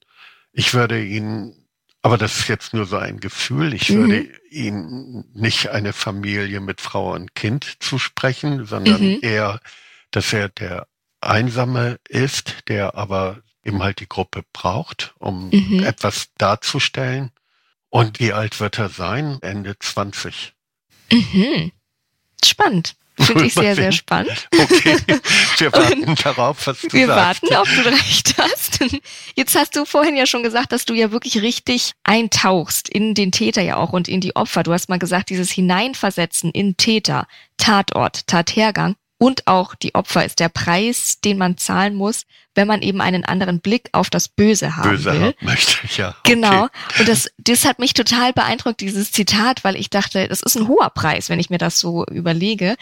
[0.51, 1.68] Ich würde ihn
[2.01, 3.73] aber das ist jetzt nur so ein Gefühl.
[3.73, 3.95] Ich mhm.
[3.95, 9.19] würde ihm nicht eine Familie mit Frau und Kind zusprechen, sondern mhm.
[9.21, 9.59] eher,
[10.11, 10.87] dass er der
[11.21, 15.83] Einsame ist, der aber eben halt die Gruppe braucht, um mhm.
[15.83, 17.31] etwas darzustellen.
[17.89, 19.39] Und wie alt wird er sein?
[19.41, 20.53] Ende 20.
[21.11, 21.71] Mhm.
[22.43, 22.95] Spannend.
[23.19, 24.47] Finde ich sehr, sehr spannend.
[24.53, 24.97] Okay,
[25.57, 27.43] wir warten darauf, was du wir sagst.
[27.43, 28.79] Wir warten, ob du recht hast.
[29.35, 33.31] Jetzt hast du vorhin ja schon gesagt, dass du ja wirklich richtig eintauchst in den
[33.31, 34.63] Täter ja auch und in die Opfer.
[34.63, 37.27] Du hast mal gesagt, dieses Hineinversetzen in Täter,
[37.57, 42.81] Tatort, Tathergang und auch die Opfer ist der Preis, den man zahlen muss, wenn man
[42.81, 45.21] eben einen anderen Blick auf das Böse haben Böse will.
[45.21, 46.15] Haben möchte, ja.
[46.23, 46.67] Genau.
[46.97, 50.69] Und das, das hat mich total beeindruckt, dieses Zitat, weil ich dachte, das ist ein
[50.69, 52.77] hoher Preis, wenn ich mir das so überlege.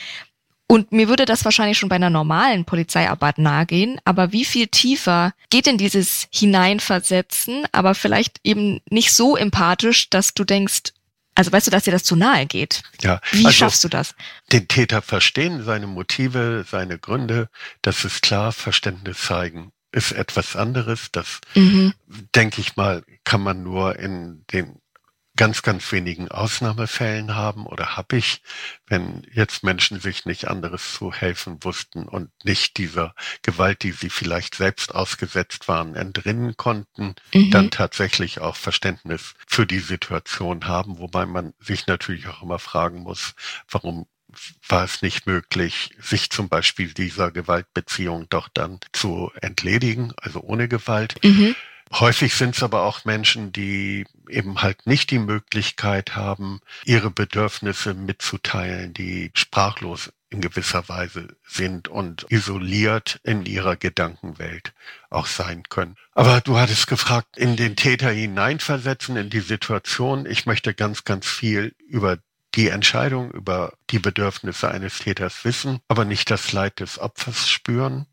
[0.68, 5.34] Und mir würde das wahrscheinlich schon bei einer normalen Polizeiarbeit nahegehen, aber wie viel tiefer
[5.50, 10.92] geht denn dieses Hineinversetzen, aber vielleicht eben nicht so empathisch, dass du denkst,
[11.36, 12.84] Also weißt du, dass dir das zu nahe geht?
[13.02, 13.22] Ja.
[13.32, 14.14] Wie also, schaffst du das?
[14.52, 17.50] Den Täter verstehen, seine Motive, seine Gründe,
[17.82, 21.10] das ist klar, Verständnis zeigen ist etwas anderes.
[21.12, 21.94] Das, mhm.
[22.36, 24.80] denke ich mal, kann man nur in den
[25.38, 28.42] ganz, ganz wenigen Ausnahmefällen haben oder habe ich,
[28.88, 34.10] wenn jetzt Menschen sich nicht anderes zu helfen wussten und nicht dieser Gewalt, die sie
[34.10, 37.52] vielleicht selbst ausgesetzt waren, entrinnen konnten, mhm.
[37.52, 43.04] dann tatsächlich auch Verständnis für die Situation haben, wobei man sich natürlich auch immer fragen
[43.04, 43.34] muss,
[43.70, 44.08] warum
[44.68, 50.68] war es nicht möglich, sich zum Beispiel dieser Gewaltbeziehung doch dann zu entledigen, also ohne
[50.68, 51.24] Gewalt.
[51.24, 51.56] Mhm.
[51.94, 57.94] Häufig sind es aber auch Menschen, die eben halt nicht die Möglichkeit haben, ihre Bedürfnisse
[57.94, 64.74] mitzuteilen, die sprachlos in gewisser Weise sind und isoliert in ihrer Gedankenwelt
[65.10, 65.96] auch sein können.
[66.14, 70.26] Aber du hattest gefragt, in den Täter hineinversetzen, in die Situation.
[70.26, 72.18] Ich möchte ganz, ganz viel über
[72.56, 78.08] die Entscheidung, über die Bedürfnisse eines Täters wissen, aber nicht das Leid des Opfers spüren.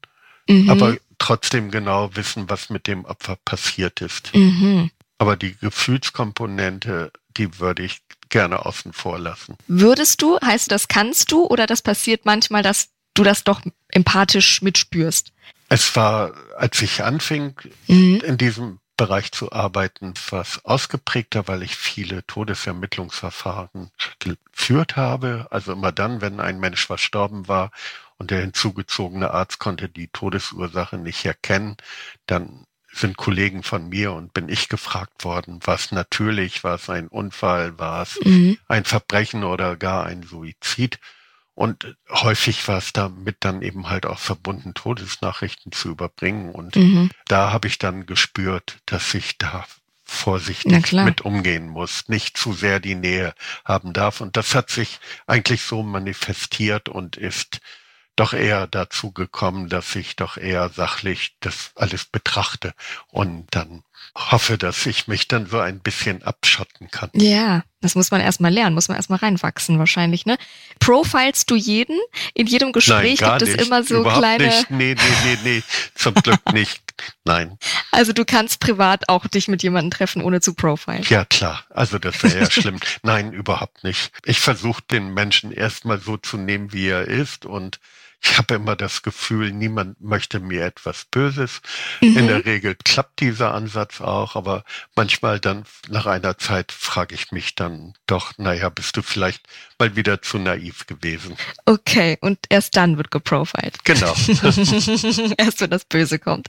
[0.48, 0.70] Mhm.
[0.70, 4.34] Aber trotzdem genau wissen, was mit dem Opfer passiert ist.
[4.34, 4.90] Mhm.
[5.16, 9.56] Aber die Gefühlskomponente, die würde ich gerne außen vor lassen.
[9.66, 14.60] Würdest du, heißt das kannst du oder das passiert manchmal, dass du das doch empathisch
[14.60, 15.32] mitspürst?
[15.70, 17.54] Es war, als ich anfing,
[17.86, 18.20] mhm.
[18.20, 25.46] in diesem Bereich zu arbeiten, was ausgeprägter, weil ich viele Todesermittlungsverfahren geführt habe.
[25.50, 27.70] Also immer dann, wenn ein Mensch verstorben war
[28.18, 31.76] und der hinzugezogene Arzt konnte die Todesursache nicht erkennen,
[32.26, 37.08] dann sind Kollegen von mir und bin ich gefragt worden, was natürlich, war es ein
[37.08, 38.56] Unfall, war es mhm.
[38.68, 41.00] ein Verbrechen oder gar ein Suizid.
[41.54, 46.50] Und häufig war es damit dann eben halt auch verbunden, Todesnachrichten zu überbringen.
[46.50, 47.10] Und mhm.
[47.26, 49.64] da habe ich dann gespürt, dass ich da
[50.04, 54.20] vorsichtig mit umgehen muss, nicht zu sehr die Nähe haben darf.
[54.20, 57.60] Und das hat sich eigentlich so manifestiert und ist
[58.16, 62.74] doch eher dazu gekommen, dass ich doch eher sachlich das alles betrachte
[63.08, 63.82] und dann
[64.14, 67.10] hoffe, dass ich mich dann so ein bisschen abschotten kann.
[67.14, 70.38] Ja, das muss man erstmal lernen, muss man erstmal reinwachsen wahrscheinlich, ne?
[70.78, 71.98] Profilst du jeden?
[72.32, 74.46] In jedem Gespräch Nein, gibt es immer so Überhaupt kleine.
[74.46, 74.70] Nicht.
[74.70, 75.62] Nee, nee, nee, nee,
[75.94, 76.80] zum Glück nicht.
[77.24, 77.58] Nein.
[77.90, 81.02] Also du kannst privat auch dich mit jemandem treffen, ohne zu profilen.
[81.08, 81.64] Ja, klar.
[81.70, 82.78] Also das wäre ja schlimm.
[83.02, 84.12] Nein, überhaupt nicht.
[84.24, 87.80] Ich versuche den Menschen erstmal so zu nehmen, wie er ist und
[88.24, 91.60] ich habe immer das Gefühl, niemand möchte mir etwas Böses.
[92.00, 92.16] Mhm.
[92.16, 94.64] In der Regel klappt dieser Ansatz auch, aber
[94.96, 99.46] manchmal dann nach einer Zeit frage ich mich dann doch, naja, bist du vielleicht
[99.78, 101.36] mal wieder zu naiv gewesen.
[101.66, 103.84] Okay, und erst dann wird geprofiled.
[103.84, 104.14] Genau.
[105.36, 106.48] erst wenn das Böse kommt.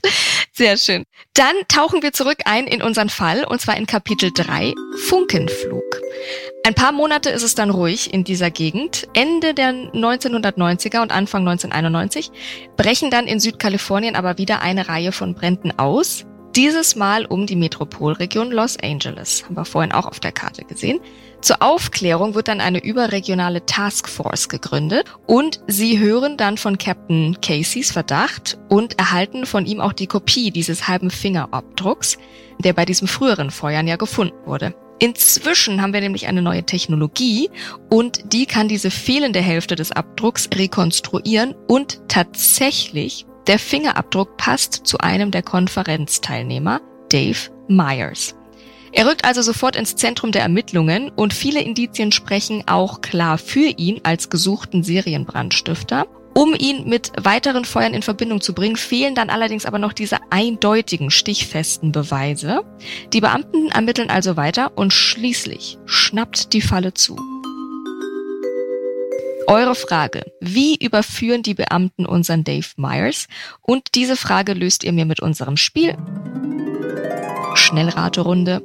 [0.52, 1.04] Sehr schön.
[1.34, 4.72] Dann tauchen wir zurück ein in unseren Fall, und zwar in Kapitel 3,
[5.08, 5.84] Funkenflug.
[6.66, 9.06] Ein paar Monate ist es dann ruhig in dieser Gegend.
[9.12, 12.30] Ende der 1990er und Anfang 1991
[12.76, 16.24] brechen dann in Südkalifornien aber wieder eine Reihe von Bränden aus.
[16.54, 19.44] Dieses Mal um die Metropolregion Los Angeles.
[19.44, 21.00] Haben wir vorhin auch auf der Karte gesehen.
[21.42, 27.92] Zur Aufklärung wird dann eine überregionale Taskforce gegründet und sie hören dann von Captain Caseys
[27.92, 32.16] Verdacht und erhalten von ihm auch die Kopie dieses halben Fingerabdrucks,
[32.58, 34.74] der bei diesem früheren Feuern ja gefunden wurde.
[34.98, 37.50] Inzwischen haben wir nämlich eine neue Technologie
[37.90, 44.98] und die kann diese fehlende Hälfte des Abdrucks rekonstruieren und tatsächlich der Fingerabdruck passt zu
[44.98, 46.80] einem der Konferenzteilnehmer,
[47.10, 48.34] Dave Myers.
[48.92, 53.68] Er rückt also sofort ins Zentrum der Ermittlungen und viele Indizien sprechen auch klar für
[53.76, 56.06] ihn als gesuchten Serienbrandstifter.
[56.36, 60.18] Um ihn mit weiteren Feuern in Verbindung zu bringen, fehlen dann allerdings aber noch diese
[60.28, 62.62] eindeutigen, stichfesten Beweise.
[63.14, 67.16] Die Beamten ermitteln also weiter und schließlich schnappt die Falle zu.
[69.46, 70.30] Eure Frage.
[70.42, 73.28] Wie überführen die Beamten unseren Dave Myers?
[73.62, 75.96] Und diese Frage löst ihr mir mit unserem Spiel.
[77.54, 78.62] Schnellraterunde.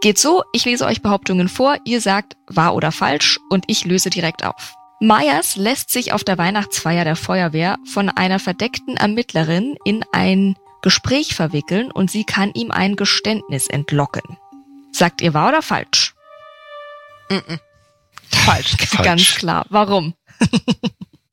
[0.00, 4.10] Geht so, ich lese euch Behauptungen vor, ihr sagt wahr oder falsch und ich löse
[4.10, 4.74] direkt auf.
[5.02, 11.34] Myers lässt sich auf der Weihnachtsfeier der Feuerwehr von einer verdeckten Ermittlerin in ein Gespräch
[11.34, 14.22] verwickeln und sie kann ihm ein Geständnis entlocken.
[14.92, 16.14] Sagt ihr wahr oder falsch?
[17.28, 17.60] Mm -mm.
[18.30, 18.76] Falsch.
[18.76, 19.04] falsch.
[19.04, 19.66] Ganz klar.
[19.70, 20.14] Warum?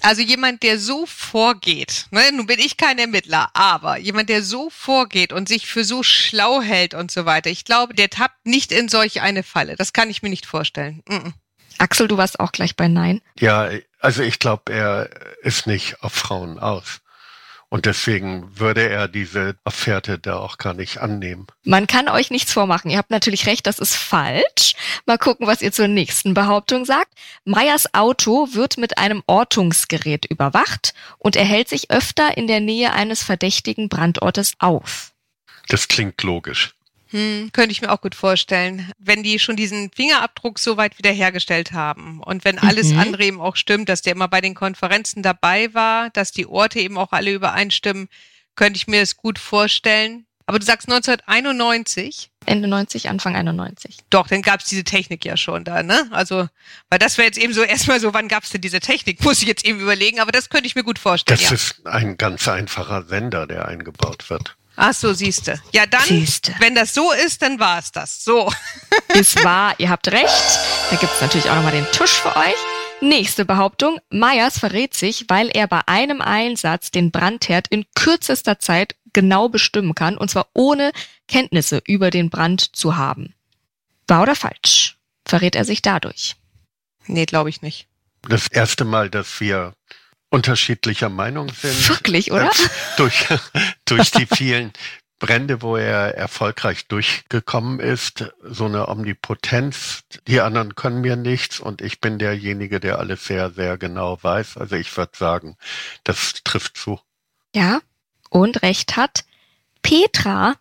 [0.01, 4.69] Also jemand, der so vorgeht, ne, nun bin ich kein Ermittler, aber jemand, der so
[4.69, 8.71] vorgeht und sich für so schlau hält und so weiter, ich glaube, der tappt nicht
[8.71, 9.75] in solch eine Falle.
[9.75, 11.03] Das kann ich mir nicht vorstellen.
[11.05, 11.33] Mm -mm.
[11.79, 13.21] Axel, du warst auch gleich bei Nein.
[13.39, 15.09] Ja, also ich glaube, er
[15.41, 17.01] ist nicht auf Frauen aus.
[17.71, 21.45] Und deswegen würde er diese Offerte da auch gar nicht annehmen.
[21.63, 22.89] Man kann euch nichts vormachen.
[22.89, 24.73] Ihr habt natürlich recht, das ist falsch.
[25.05, 27.13] Mal gucken, was ihr zur nächsten Behauptung sagt.
[27.45, 32.91] Meyers Auto wird mit einem Ortungsgerät überwacht und er hält sich öfter in der Nähe
[32.91, 35.11] eines verdächtigen Brandortes auf.
[35.67, 36.73] Das klingt logisch.
[37.11, 38.91] Hm, könnte ich mir auch gut vorstellen.
[38.99, 42.99] Wenn die schon diesen Fingerabdruck so weit wiederhergestellt haben und wenn alles Mhm.
[42.99, 46.79] andere eben auch stimmt, dass der immer bei den Konferenzen dabei war, dass die Orte
[46.79, 48.09] eben auch alle übereinstimmen,
[48.55, 50.25] könnte ich mir das gut vorstellen.
[50.45, 52.31] Aber du sagst 1991?
[52.45, 53.97] Ende 90, Anfang 91.
[54.09, 56.07] Doch, dann gab's diese Technik ja schon da, ne?
[56.11, 56.47] Also,
[56.89, 59.23] weil das wäre jetzt eben so erstmal so, wann gab's denn diese Technik?
[59.23, 61.39] Muss ich jetzt eben überlegen, aber das könnte ich mir gut vorstellen.
[61.39, 61.55] Das ja.
[61.55, 64.55] ist ein ganz einfacher Sender, der eingebaut wird.
[64.75, 65.61] Ach so, siehste.
[65.73, 66.55] Ja, dann, Siehste.
[66.59, 68.23] wenn das so ist, dann war es das.
[68.23, 68.51] So.
[69.13, 70.59] Ist wahr, ihr habt recht.
[70.89, 72.55] Da gibt's natürlich auch nochmal den Tusch für euch.
[73.01, 73.99] Nächste Behauptung.
[74.09, 79.95] Meyers verrät sich, weil er bei einem Einsatz den Brandherd in kürzester Zeit genau bestimmen
[79.95, 80.91] kann, und zwar ohne
[81.27, 83.33] Kenntnisse über den Brand zu haben.
[84.07, 84.97] Wahr oder falsch?
[85.25, 86.35] Verrät er sich dadurch?
[87.05, 87.87] Nee, glaube ich nicht.
[88.27, 89.73] Das erste Mal, dass wir
[90.29, 91.89] unterschiedlicher Meinung sind.
[91.89, 92.51] Wirklich, oder?
[92.97, 93.25] Durch,
[93.85, 94.71] durch die vielen
[95.19, 100.03] Brände, wo er erfolgreich durchgekommen ist, so eine Omnipotenz.
[100.27, 104.57] Die anderen können mir nichts und ich bin derjenige, der alles sehr, sehr genau weiß.
[104.57, 105.57] Also ich würde sagen,
[106.05, 106.99] das trifft zu.
[107.53, 107.81] Ja.
[108.29, 109.25] Und recht hat
[109.81, 110.55] Petra.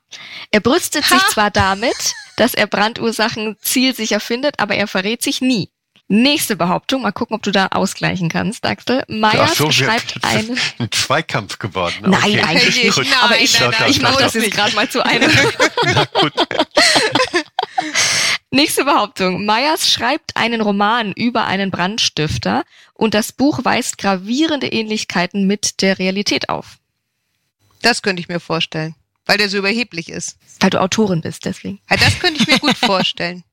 [0.51, 1.29] Er brüstet sich Ha!
[1.29, 5.71] zwar damit, dass er Brandursachen zielsicher findet, aber er verrät sich nie.
[6.11, 9.05] Nächste Behauptung, mal gucken, ob du da ausgleichen kannst, Axel.
[9.09, 10.53] Meyers so, schreibt das eine.
[10.55, 11.97] ist ein Zweikampf geworden.
[12.01, 12.43] Nein, Okay.
[12.43, 12.95] eigentlich nicht.
[12.97, 13.07] Gut.
[13.21, 14.45] aber ich, Nein, nein, nein, ich mache nein, das nein.
[14.45, 15.31] jetzt gerade mal zu einem.
[15.95, 16.33] Na gut.
[18.51, 19.45] Nächste Behauptung.
[19.45, 25.99] Meyers schreibt einen Roman über einen Brandstifter und das Buch weist gravierende Ähnlichkeiten mit der
[25.99, 26.79] Realität auf.
[27.83, 28.95] Das könnte ich mir vorstellen,
[29.27, 30.39] weil der so überheblich ist.
[30.61, 31.81] Weil du Autorin bist, deswegen.
[31.91, 33.45] Ja, das könnte ich mir gut vorstellen.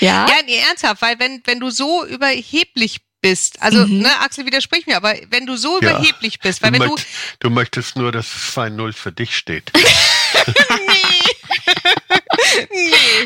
[0.00, 0.26] Ja?
[0.28, 4.00] Ja, nee, ernsthaft, weil wenn, wenn du so überheblich bist, also, Mhm.
[4.00, 5.90] ne, Axel widerspricht mir, aber wenn du so Ja.
[5.90, 7.06] überheblich bist, weil wenn du, möcht-
[7.40, 9.70] du möchtest nur, dass es 2-0 für dich steht.
[10.44, 11.13] nee,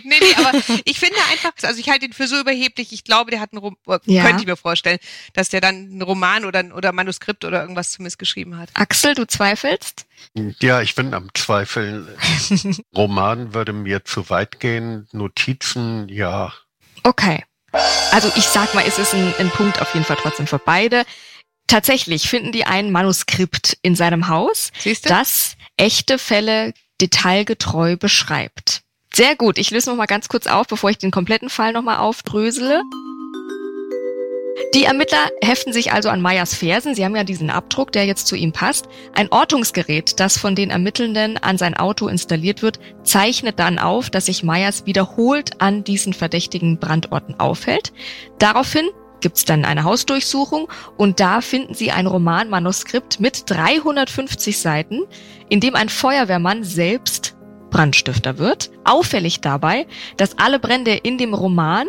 [0.04, 0.52] nee, nee, aber
[0.84, 3.58] ich finde einfach, also ich halte ihn für so überheblich, ich glaube, der hat einen,
[3.60, 4.24] Rom äh, Ja.
[4.24, 4.98] könnte ich mir vorstellen,
[5.34, 8.70] dass der dann einen Roman oder, ein- oder Manuskript oder irgendwas zumindest geschrieben hat.
[8.74, 10.06] Axel, du zweifelst?
[10.60, 12.08] Ja, ich bin am Zweifeln.
[12.96, 15.08] Roman würde mir zu weit gehen.
[15.12, 16.52] Notizen, ja.
[17.02, 17.44] Okay.
[18.12, 21.04] Also ich sag mal, es ist ein, ein Punkt auf jeden Fall trotzdem für beide.
[21.66, 25.10] Tatsächlich finden die ein Manuskript in seinem Haus, Siehst du?
[25.10, 28.82] das echte Fälle detailgetreu beschreibt.
[29.12, 29.59] Sehr gut.
[29.59, 32.82] Ich löse noch mal ganz kurz auf, bevor ich den kompletten Fall noch mal aufdrösele.
[34.74, 36.94] Die Ermittler heften sich also an Meyers Fersen.
[36.94, 38.86] Sie haben ja diesen Abdruck, der jetzt zu ihm passt.
[39.14, 44.26] Ein Ortungsgerät, das von den Ermittelnden an sein Auto installiert wird, zeichnet dann auf, dass
[44.26, 47.92] sich Meyers wiederholt an diesen verdächtigen Brandorten aufhält.
[48.38, 48.88] Daraufhin
[49.20, 55.00] gibt's dann eine Hausdurchsuchung und da finden sie ein Romanmanuskript mit 350 Seiten,
[55.48, 57.36] in dem ein Feuerwehrmann selbst
[57.70, 58.70] Brandstifter wird.
[58.84, 61.88] Auffällig dabei, dass alle Brände in dem Roman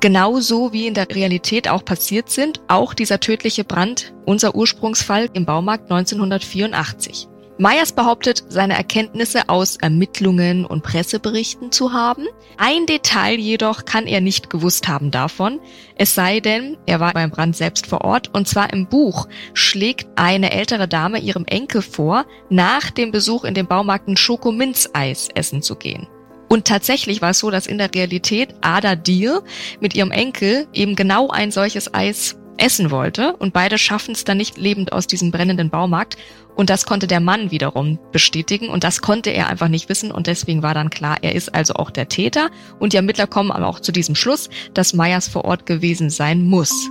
[0.00, 5.44] genauso wie in der Realität auch passiert sind, auch dieser tödliche Brand, unser Ursprungsfall im
[5.44, 7.29] Baumarkt 1984.
[7.60, 12.26] Meyers behauptet, seine Erkenntnisse aus Ermittlungen und Presseberichten zu haben.
[12.56, 15.60] Ein Detail jedoch kann er nicht gewusst haben davon,
[15.94, 20.08] es sei denn, er war beim Brand selbst vor Ort und zwar im Buch schlägt
[20.16, 25.60] eine ältere Dame ihrem Enkel vor, nach dem Besuch in dem Baumarkt ein Schokominzeis essen
[25.60, 26.08] zu gehen.
[26.48, 29.42] Und tatsächlich war es so, dass in der Realität Ada Deer
[29.80, 34.36] mit ihrem Enkel eben genau ein solches Eis essen wollte und beide schaffen es dann
[34.36, 36.16] nicht lebend aus diesem brennenden Baumarkt
[36.54, 40.26] und das konnte der Mann wiederum bestätigen und das konnte er einfach nicht wissen und
[40.26, 43.66] deswegen war dann klar, er ist also auch der Täter und die Ermittler kommen aber
[43.66, 46.90] auch zu diesem Schluss, dass Meyers vor Ort gewesen sein muss.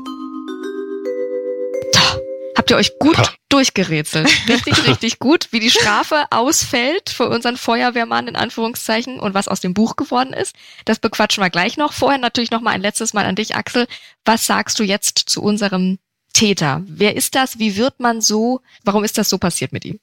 [2.60, 3.30] Habt ihr euch gut Ha.
[3.48, 4.28] durchgerätselt?
[4.50, 9.62] Richtig, richtig gut, wie die Strafe ausfällt für unseren Feuerwehrmann in Anführungszeichen und was aus
[9.62, 10.54] dem Buch geworden ist.
[10.84, 11.94] Das bequatschen wir gleich noch.
[11.94, 13.88] Vorher natürlich noch mal ein letztes Mal an dich, Axel.
[14.26, 16.00] Was sagst du jetzt zu unserem
[16.34, 16.82] Täter?
[16.86, 17.60] Wer ist das?
[17.60, 18.60] Wie wird man so?
[18.84, 20.02] Warum ist das so passiert mit ihm?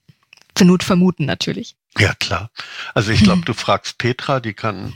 [0.57, 1.77] Vernut vermuten natürlich.
[1.99, 2.51] Ja, klar.
[2.95, 4.95] Also ich glaube, du fragst Petra, die kann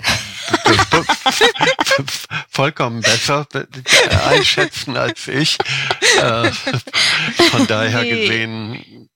[2.50, 3.46] vollkommen besser
[4.28, 5.56] einschätzen als ich.
[6.18, 6.50] Äh,
[7.50, 8.20] Von daher Nee.
[8.22, 9.08] gesehen,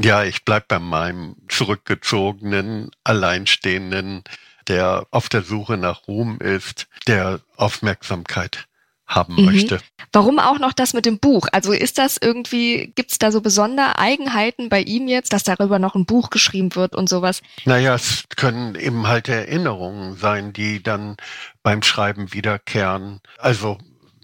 [0.00, 4.24] ja, ich bleib bei meinem zurückgezogenen, alleinstehenden,
[4.68, 8.66] der auf der Suche nach Ruhm ist, der Aufmerksamkeit
[9.06, 9.44] haben mhm.
[9.46, 9.80] möchte.
[10.12, 11.46] Warum auch noch das mit dem Buch?
[11.52, 15.78] Also ist das irgendwie, gibt es da so besondere Eigenheiten bei ihm jetzt, dass darüber
[15.78, 17.42] noch ein Buch geschrieben wird und sowas?
[17.64, 21.16] Naja, es können eben halt Erinnerungen sein, die dann
[21.62, 23.20] beim Schreiben wiederkehren.
[23.38, 23.78] Also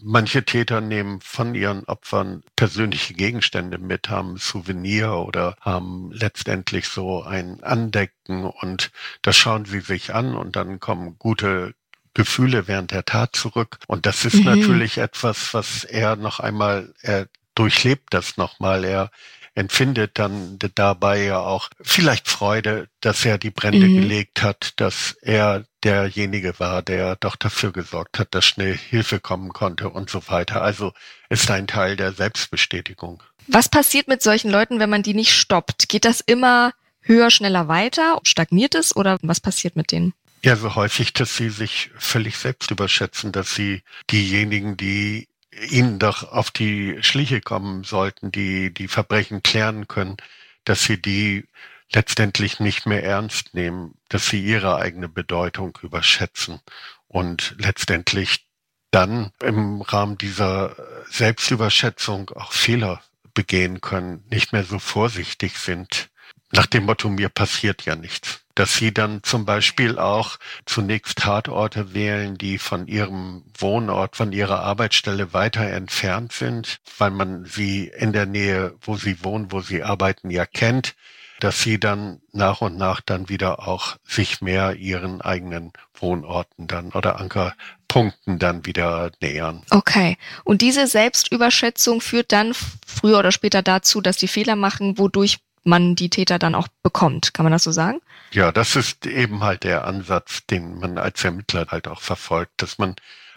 [0.04, 7.22] Manche Täter nehmen von ihren Opfern persönliche Gegenstände mit, haben Souvenir oder haben letztendlich so
[7.22, 8.90] ein Andecken und
[9.22, 11.76] das schauen sie sich an und dann kommen gute
[12.14, 13.78] Gefühle während der Tat zurück.
[13.86, 14.44] Und das ist mhm.
[14.44, 18.84] natürlich etwas, was er noch einmal, er durchlebt das nochmal.
[18.84, 19.10] Er
[19.54, 24.00] empfindet dann dabei ja auch vielleicht Freude, dass er die Brände mhm.
[24.00, 29.52] gelegt hat, dass er derjenige war, der doch dafür gesorgt hat, dass schnell Hilfe kommen
[29.52, 30.62] konnte und so weiter.
[30.62, 30.92] Also
[31.28, 33.22] ist ein Teil der Selbstbestätigung.
[33.48, 35.88] Was passiert mit solchen Leuten, wenn man die nicht stoppt?
[35.88, 38.20] Geht das immer höher, schneller weiter?
[38.22, 40.14] Stagniert es oder was passiert mit denen?
[40.44, 45.28] Ja, so häufig, dass sie sich völlig selbst überschätzen, dass sie diejenigen, die
[45.70, 50.16] ihnen doch auf die Schliche kommen sollten, die die Verbrechen klären können,
[50.64, 51.46] dass sie die
[51.92, 56.60] letztendlich nicht mehr ernst nehmen, dass sie ihre eigene Bedeutung überschätzen
[57.06, 58.46] und letztendlich
[58.90, 60.76] dann im Rahmen dieser
[61.08, 63.02] Selbstüberschätzung auch Fehler
[63.34, 66.10] begehen können, nicht mehr so vorsichtig sind.
[66.52, 71.94] Nach dem Motto, mir passiert ja nichts dass sie dann zum Beispiel auch zunächst Tatorte
[71.94, 78.12] wählen, die von ihrem Wohnort, von ihrer Arbeitsstelle weiter entfernt sind, weil man sie in
[78.12, 80.94] der Nähe, wo sie wohnen, wo sie arbeiten, ja kennt,
[81.40, 86.92] dass sie dann nach und nach dann wieder auch sich mehr ihren eigenen Wohnorten dann
[86.92, 89.62] oder Ankerpunkten dann wieder nähern.
[89.70, 90.18] Okay.
[90.44, 92.54] Und diese Selbstüberschätzung führt dann
[92.86, 97.34] früher oder später dazu, dass die Fehler machen, wodurch man die Täter dann auch bekommt.
[97.34, 98.00] Kann man das so sagen?
[98.32, 102.78] Ja, das ist eben halt der Ansatz, den man als Ermittler halt auch verfolgt, dass
[102.78, 102.96] man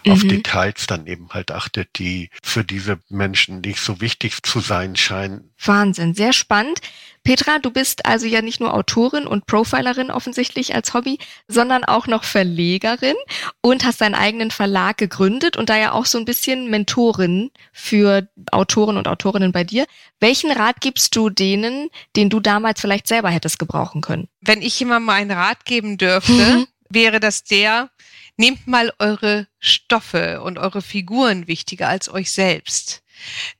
[0.09, 0.29] auf mhm.
[0.29, 5.51] Details dann eben halt achtet, die für diese Menschen nicht so wichtig zu sein scheinen.
[5.63, 6.79] Wahnsinn, sehr spannend.
[7.23, 12.05] Petra, du bist also ja nicht nur Autorin und Profilerin offensichtlich als Hobby, sondern auch
[12.05, 13.15] noch Verlegerin
[13.61, 18.29] und hast deinen eigenen Verlag gegründet und da ja auch so ein bisschen Mentorin für
[18.51, 19.85] Autoren und Autorinnen bei dir.
[20.19, 24.27] Welchen Rat gibst du denen, den du damals vielleicht selber hättest gebrauchen können?
[24.41, 27.89] Wenn ich jemandem einen Rat geben dürfte, wäre das der,
[28.37, 33.01] nehmt mal eure Stoffe und eure Figuren wichtiger als euch selbst.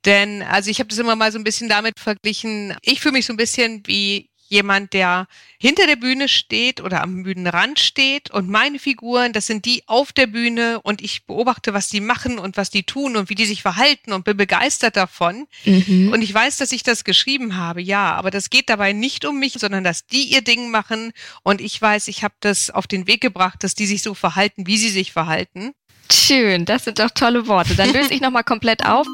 [0.05, 3.25] Denn, also ich habe das immer mal so ein bisschen damit verglichen, ich fühle mich
[3.25, 5.27] so ein bisschen wie jemand, der
[5.59, 10.11] hinter der Bühne steht oder am Bühnenrand steht und meine Figuren, das sind die auf
[10.13, 13.45] der Bühne und ich beobachte, was die machen und was die tun und wie die
[13.45, 15.47] sich verhalten und bin begeistert davon.
[15.65, 16.11] Mhm.
[16.11, 19.39] Und ich weiß, dass ich das geschrieben habe, ja, aber das geht dabei nicht um
[19.39, 21.11] mich, sondern dass die ihr Ding machen
[21.43, 24.67] und ich weiß, ich habe das auf den Weg gebracht, dass die sich so verhalten,
[24.67, 25.73] wie sie sich verhalten.
[26.11, 27.75] Schön, das sind doch tolle Worte.
[27.75, 29.07] Dann löse ich nochmal komplett auf.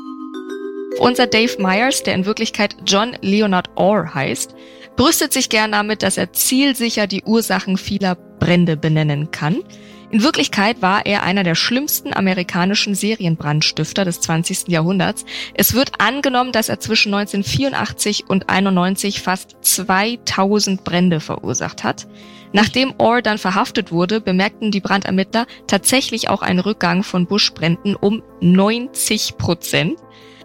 [1.00, 4.54] Unser Dave Myers, der in Wirklichkeit John Leonard Orr heißt,
[5.02, 9.64] brüstet sich gern damit, dass er zielsicher die Ursachen vieler Brände benennen kann.
[10.12, 14.68] In Wirklichkeit war er einer der schlimmsten amerikanischen Serienbrandstifter des 20.
[14.68, 15.26] Jahrhunderts.
[15.56, 22.06] Es wird angenommen, dass er zwischen 1984 und 91 fast 2000 Brände verursacht hat.
[22.54, 28.22] Nachdem Orr dann verhaftet wurde, bemerkten die Brandermittler tatsächlich auch einen Rückgang von Buschbränden um
[28.42, 29.98] 90 Prozent.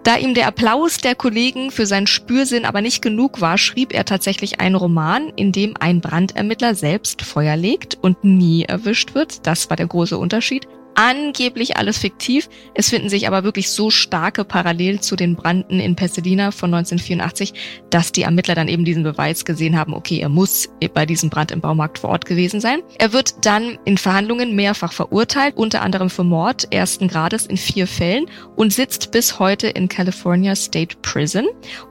[0.07, 4.05] Da ihm der Applaus der Kollegen für seinen Spürsinn aber nicht genug war, schrieb er
[4.05, 9.45] tatsächlich einen Roman, in dem ein Brandermittler selbst Feuer legt und nie erwischt wird.
[9.49, 12.49] Das war der große Unterschied angeblich alles fiktiv.
[12.75, 17.55] Es finden sich aber wirklich so starke Parallelen zu den Branden in Pasadena von 1984,
[17.91, 21.53] dass die Ermittler dann eben diesen Beweis gesehen haben, okay, er muss bei diesem Brand
[21.53, 22.81] im Baumarkt vor Ort gewesen sein.
[22.99, 27.87] Er wird dann in Verhandlungen mehrfach verurteilt, unter anderem für Mord ersten Grades in vier
[27.87, 28.27] Fällen
[28.57, 31.47] und sitzt bis heute in California State Prison.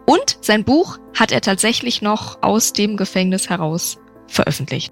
[0.06, 3.98] Und sein Buch hat er tatsächlich noch aus dem Gefängnis heraus
[4.28, 4.92] veröffentlicht.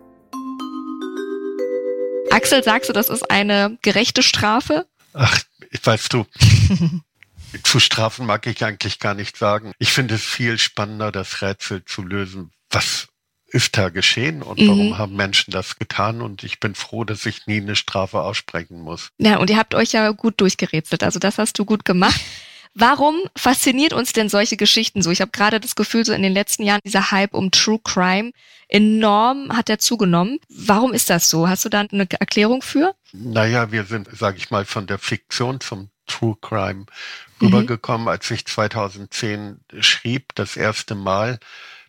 [2.34, 4.88] Axel, sagst du, das ist eine gerechte Strafe?
[5.14, 5.40] Ach,
[5.84, 6.26] weißt du,
[7.64, 9.72] zu Strafen mag ich eigentlich gar nicht sagen.
[9.78, 12.52] Ich finde es viel spannender, das Rätsel zu lösen.
[12.72, 13.08] Was
[13.46, 14.68] ist da geschehen und mhm.
[14.68, 16.24] warum haben Menschen das getan?
[16.24, 19.10] Und ich bin froh, dass ich nie eine Strafe aussprechen muss.
[19.20, 21.04] Ja, und ihr habt euch ja gut durchgerätselt.
[21.04, 22.20] Also das hast du gut gemacht.
[22.76, 25.12] Warum fasziniert uns denn solche Geschichten so?
[25.12, 28.32] Ich habe gerade das Gefühl, so in den letzten Jahren dieser Hype um True Crime
[28.68, 30.40] enorm hat er zugenommen.
[30.50, 31.48] Warum ist das so?
[31.48, 32.96] Hast du da eine Erklärung für?
[33.12, 36.86] Naja, wir sind, sage ich mal, von der Fiktion zum True Crime
[37.40, 38.04] rübergekommen.
[38.06, 38.08] Mhm.
[38.08, 41.40] Als ich 2010 schrieb, das erste Mal,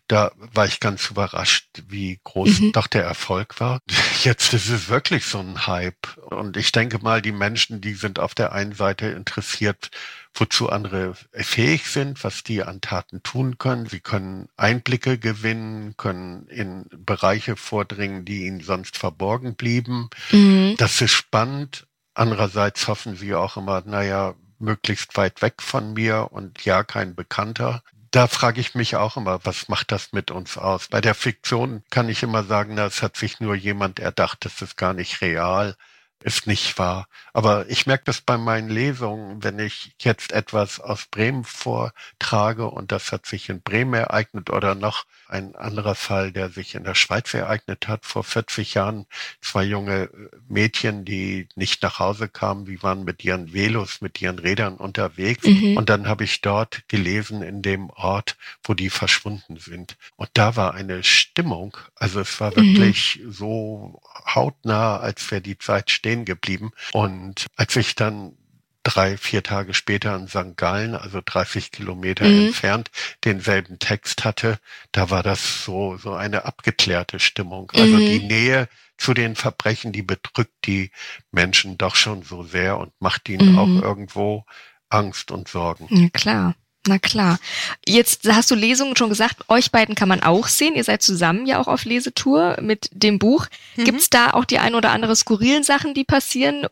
[0.07, 2.71] Da war ich ganz überrascht, wie groß mhm.
[2.73, 3.79] doch der Erfolg war.
[4.23, 6.15] Jetzt ist es wirklich so ein Hype.
[6.29, 9.89] Und ich denke mal, die Menschen, die sind auf der einen Seite interessiert,
[10.35, 13.87] wozu andere fähig sind, was die an Taten tun können.
[13.87, 20.09] Sie können Einblicke gewinnen, können in Bereiche vordringen, die ihnen sonst verborgen blieben.
[20.31, 20.75] Mhm.
[20.77, 21.87] Das ist spannend.
[22.13, 27.83] Andererseits hoffen sie auch immer, naja, möglichst weit weg von mir und ja, kein Bekannter.
[28.11, 30.87] Da frage ich mich auch immer, was macht das mit uns aus?
[30.87, 34.61] Bei der Fiktion kann ich immer sagen, na, es hat sich nur jemand erdacht, das
[34.61, 35.75] ist gar nicht real
[36.23, 37.07] ist nicht wahr.
[37.33, 42.91] Aber ich merke das bei meinen Lesungen, wenn ich jetzt etwas aus Bremen vortrage und
[42.91, 46.95] das hat sich in Bremen ereignet oder noch ein anderer Fall, der sich in der
[46.95, 49.05] Schweiz ereignet hat, vor 40 Jahren,
[49.41, 50.09] zwei junge äh,
[50.47, 55.45] Mädchen, die nicht nach Hause kamen, die waren mit ihren Velos, mit ihren Rädern unterwegs.
[55.45, 55.77] Mhm.
[55.77, 59.97] Und dann habe ich dort gelesen in dem Ort, wo die verschwunden sind.
[60.15, 63.31] Und da war eine Stimmung, also es war wirklich mhm.
[63.31, 64.01] so
[64.33, 66.71] hautnah, als wäre die Zeit stehen geblieben.
[66.93, 68.37] Und als ich dann
[68.83, 70.55] drei, vier Tage später in St.
[70.55, 72.47] Gallen, also 30 Kilometer mhm.
[72.47, 72.91] entfernt,
[73.23, 74.59] denselben Text hatte,
[74.91, 77.71] da war das so, so eine abgeklärte Stimmung.
[77.73, 77.99] Also mhm.
[77.99, 80.91] die Nähe zu den Verbrechen, die bedrückt die
[81.31, 83.57] Menschen doch schon so sehr und macht ihnen mhm.
[83.57, 84.45] auch irgendwo
[84.89, 85.87] Angst und Sorgen.
[85.89, 86.55] Ja, klar.
[86.87, 87.39] Na klar.
[87.87, 90.75] Jetzt hast du Lesungen schon gesagt, euch beiden kann man auch sehen.
[90.75, 93.47] Ihr seid zusammen ja auch auf Lesetour mit dem Buch.
[93.75, 93.83] Mhm.
[93.85, 96.67] Gibt es da auch die ein oder andere skurrilen Sachen, die passieren?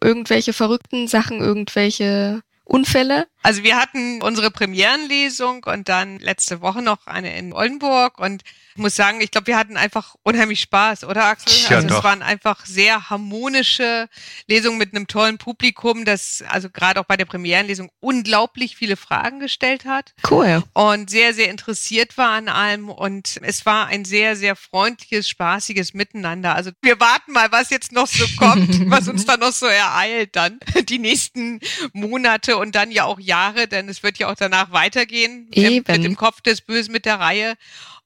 [0.00, 3.26] Irgendwelche verrückten Sachen, irgendwelche Unfälle?
[3.42, 8.42] Also wir hatten unsere Premierenlesung und dann letzte Woche noch eine in Oldenburg und
[8.76, 11.70] ich muss sagen, ich glaube, wir hatten einfach unheimlich Spaß, oder Axel?
[11.70, 11.98] Ja, also doch.
[11.98, 14.08] es waren einfach sehr harmonische
[14.48, 19.40] Lesungen mit einem tollen Publikum, das also gerade auch bei der Premierenlesung unglaublich viele Fragen
[19.40, 20.12] gestellt hat.
[20.30, 20.62] Cool.
[20.74, 25.94] Und sehr, sehr interessiert war an allem und es war ein sehr, sehr freundliches, spaßiges
[25.94, 26.54] Miteinander.
[26.54, 30.36] Also wir warten mal, was jetzt noch so kommt, was uns da noch so ereilt
[30.36, 31.60] dann die nächsten
[31.94, 35.84] Monate und dann ja auch Jahre, denn es wird ja auch danach weitergehen Eben.
[35.90, 37.54] mit dem Kopf des Bösen mit der Reihe.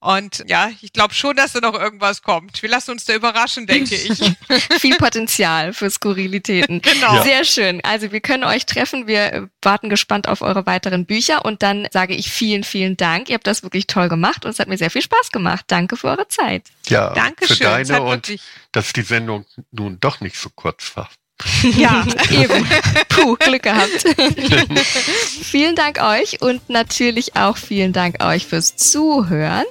[0.02, 2.62] Und ja, ich glaube schon, dass da noch irgendwas kommt.
[2.62, 4.18] Wir lassen uns da überraschen, denke ich.
[4.80, 6.80] Viel Potenzial für Skurrilitäten.
[6.90, 7.16] Genau.
[7.16, 7.22] Ja.
[7.22, 7.80] Sehr schön.
[7.84, 9.06] Also wir können euch treffen.
[9.06, 11.44] Wir warten gespannt auf eure weiteren Bücher.
[11.44, 13.28] Und dann sage ich vielen, vielen Dank.
[13.28, 15.64] Ihr habt das wirklich toll gemacht und es hat mir sehr viel Spaß gemacht.
[15.68, 16.64] Danke für eure Zeit.
[16.88, 17.56] Ja, Dankeschön.
[17.56, 18.32] für deine und
[18.72, 21.10] dass die Sendung nun doch nicht so kurz war.
[21.76, 22.66] Ja, eben.
[23.08, 24.04] Puh, Glück gehabt.
[25.42, 29.64] vielen Dank euch und natürlich auch vielen Dank euch fürs Zuhören.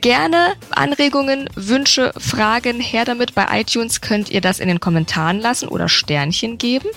[0.00, 3.34] Gerne Anregungen, Wünsche, Fragen her damit.
[3.34, 6.88] Bei iTunes könnt ihr das in den Kommentaren lassen oder Sternchen geben.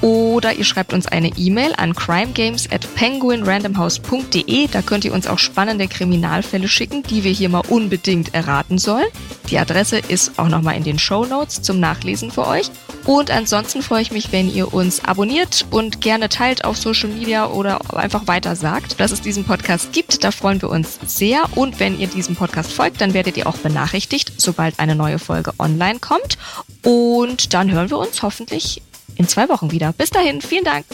[0.00, 4.68] Oder ihr schreibt uns eine E-Mail an crimegames at penguinrandomhouse.de.
[4.68, 9.08] Da könnt ihr uns auch spannende Kriminalfälle schicken, die wir hier mal unbedingt erraten sollen.
[9.50, 12.70] Die Adresse ist auch nochmal in den Show Notes zum Nachlesen für euch.
[13.06, 17.46] Und ansonsten freue ich mich, wenn ihr uns abonniert und gerne teilt auf Social Media
[17.46, 20.22] oder einfach weiter sagt, dass es diesen Podcast gibt.
[20.22, 21.44] Da freuen wir uns sehr.
[21.56, 25.54] Und wenn ihr diesem Podcast folgt, dann werdet ihr auch benachrichtigt, sobald eine neue Folge
[25.58, 26.36] online kommt.
[26.84, 28.82] Und dann hören wir uns hoffentlich
[29.18, 29.92] in zwei Wochen wieder.
[29.92, 30.86] Bis dahin, vielen Dank.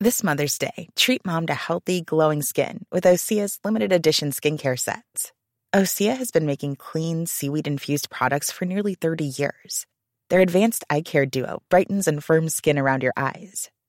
[0.00, 5.32] This Mother's Day, treat mom to healthy, glowing skin with Osea's limited edition skincare sets.
[5.74, 9.86] Osea has been making clean, seaweed infused products for nearly 30 years.
[10.28, 13.70] Their advanced eye care duo brightens and firms skin around your eyes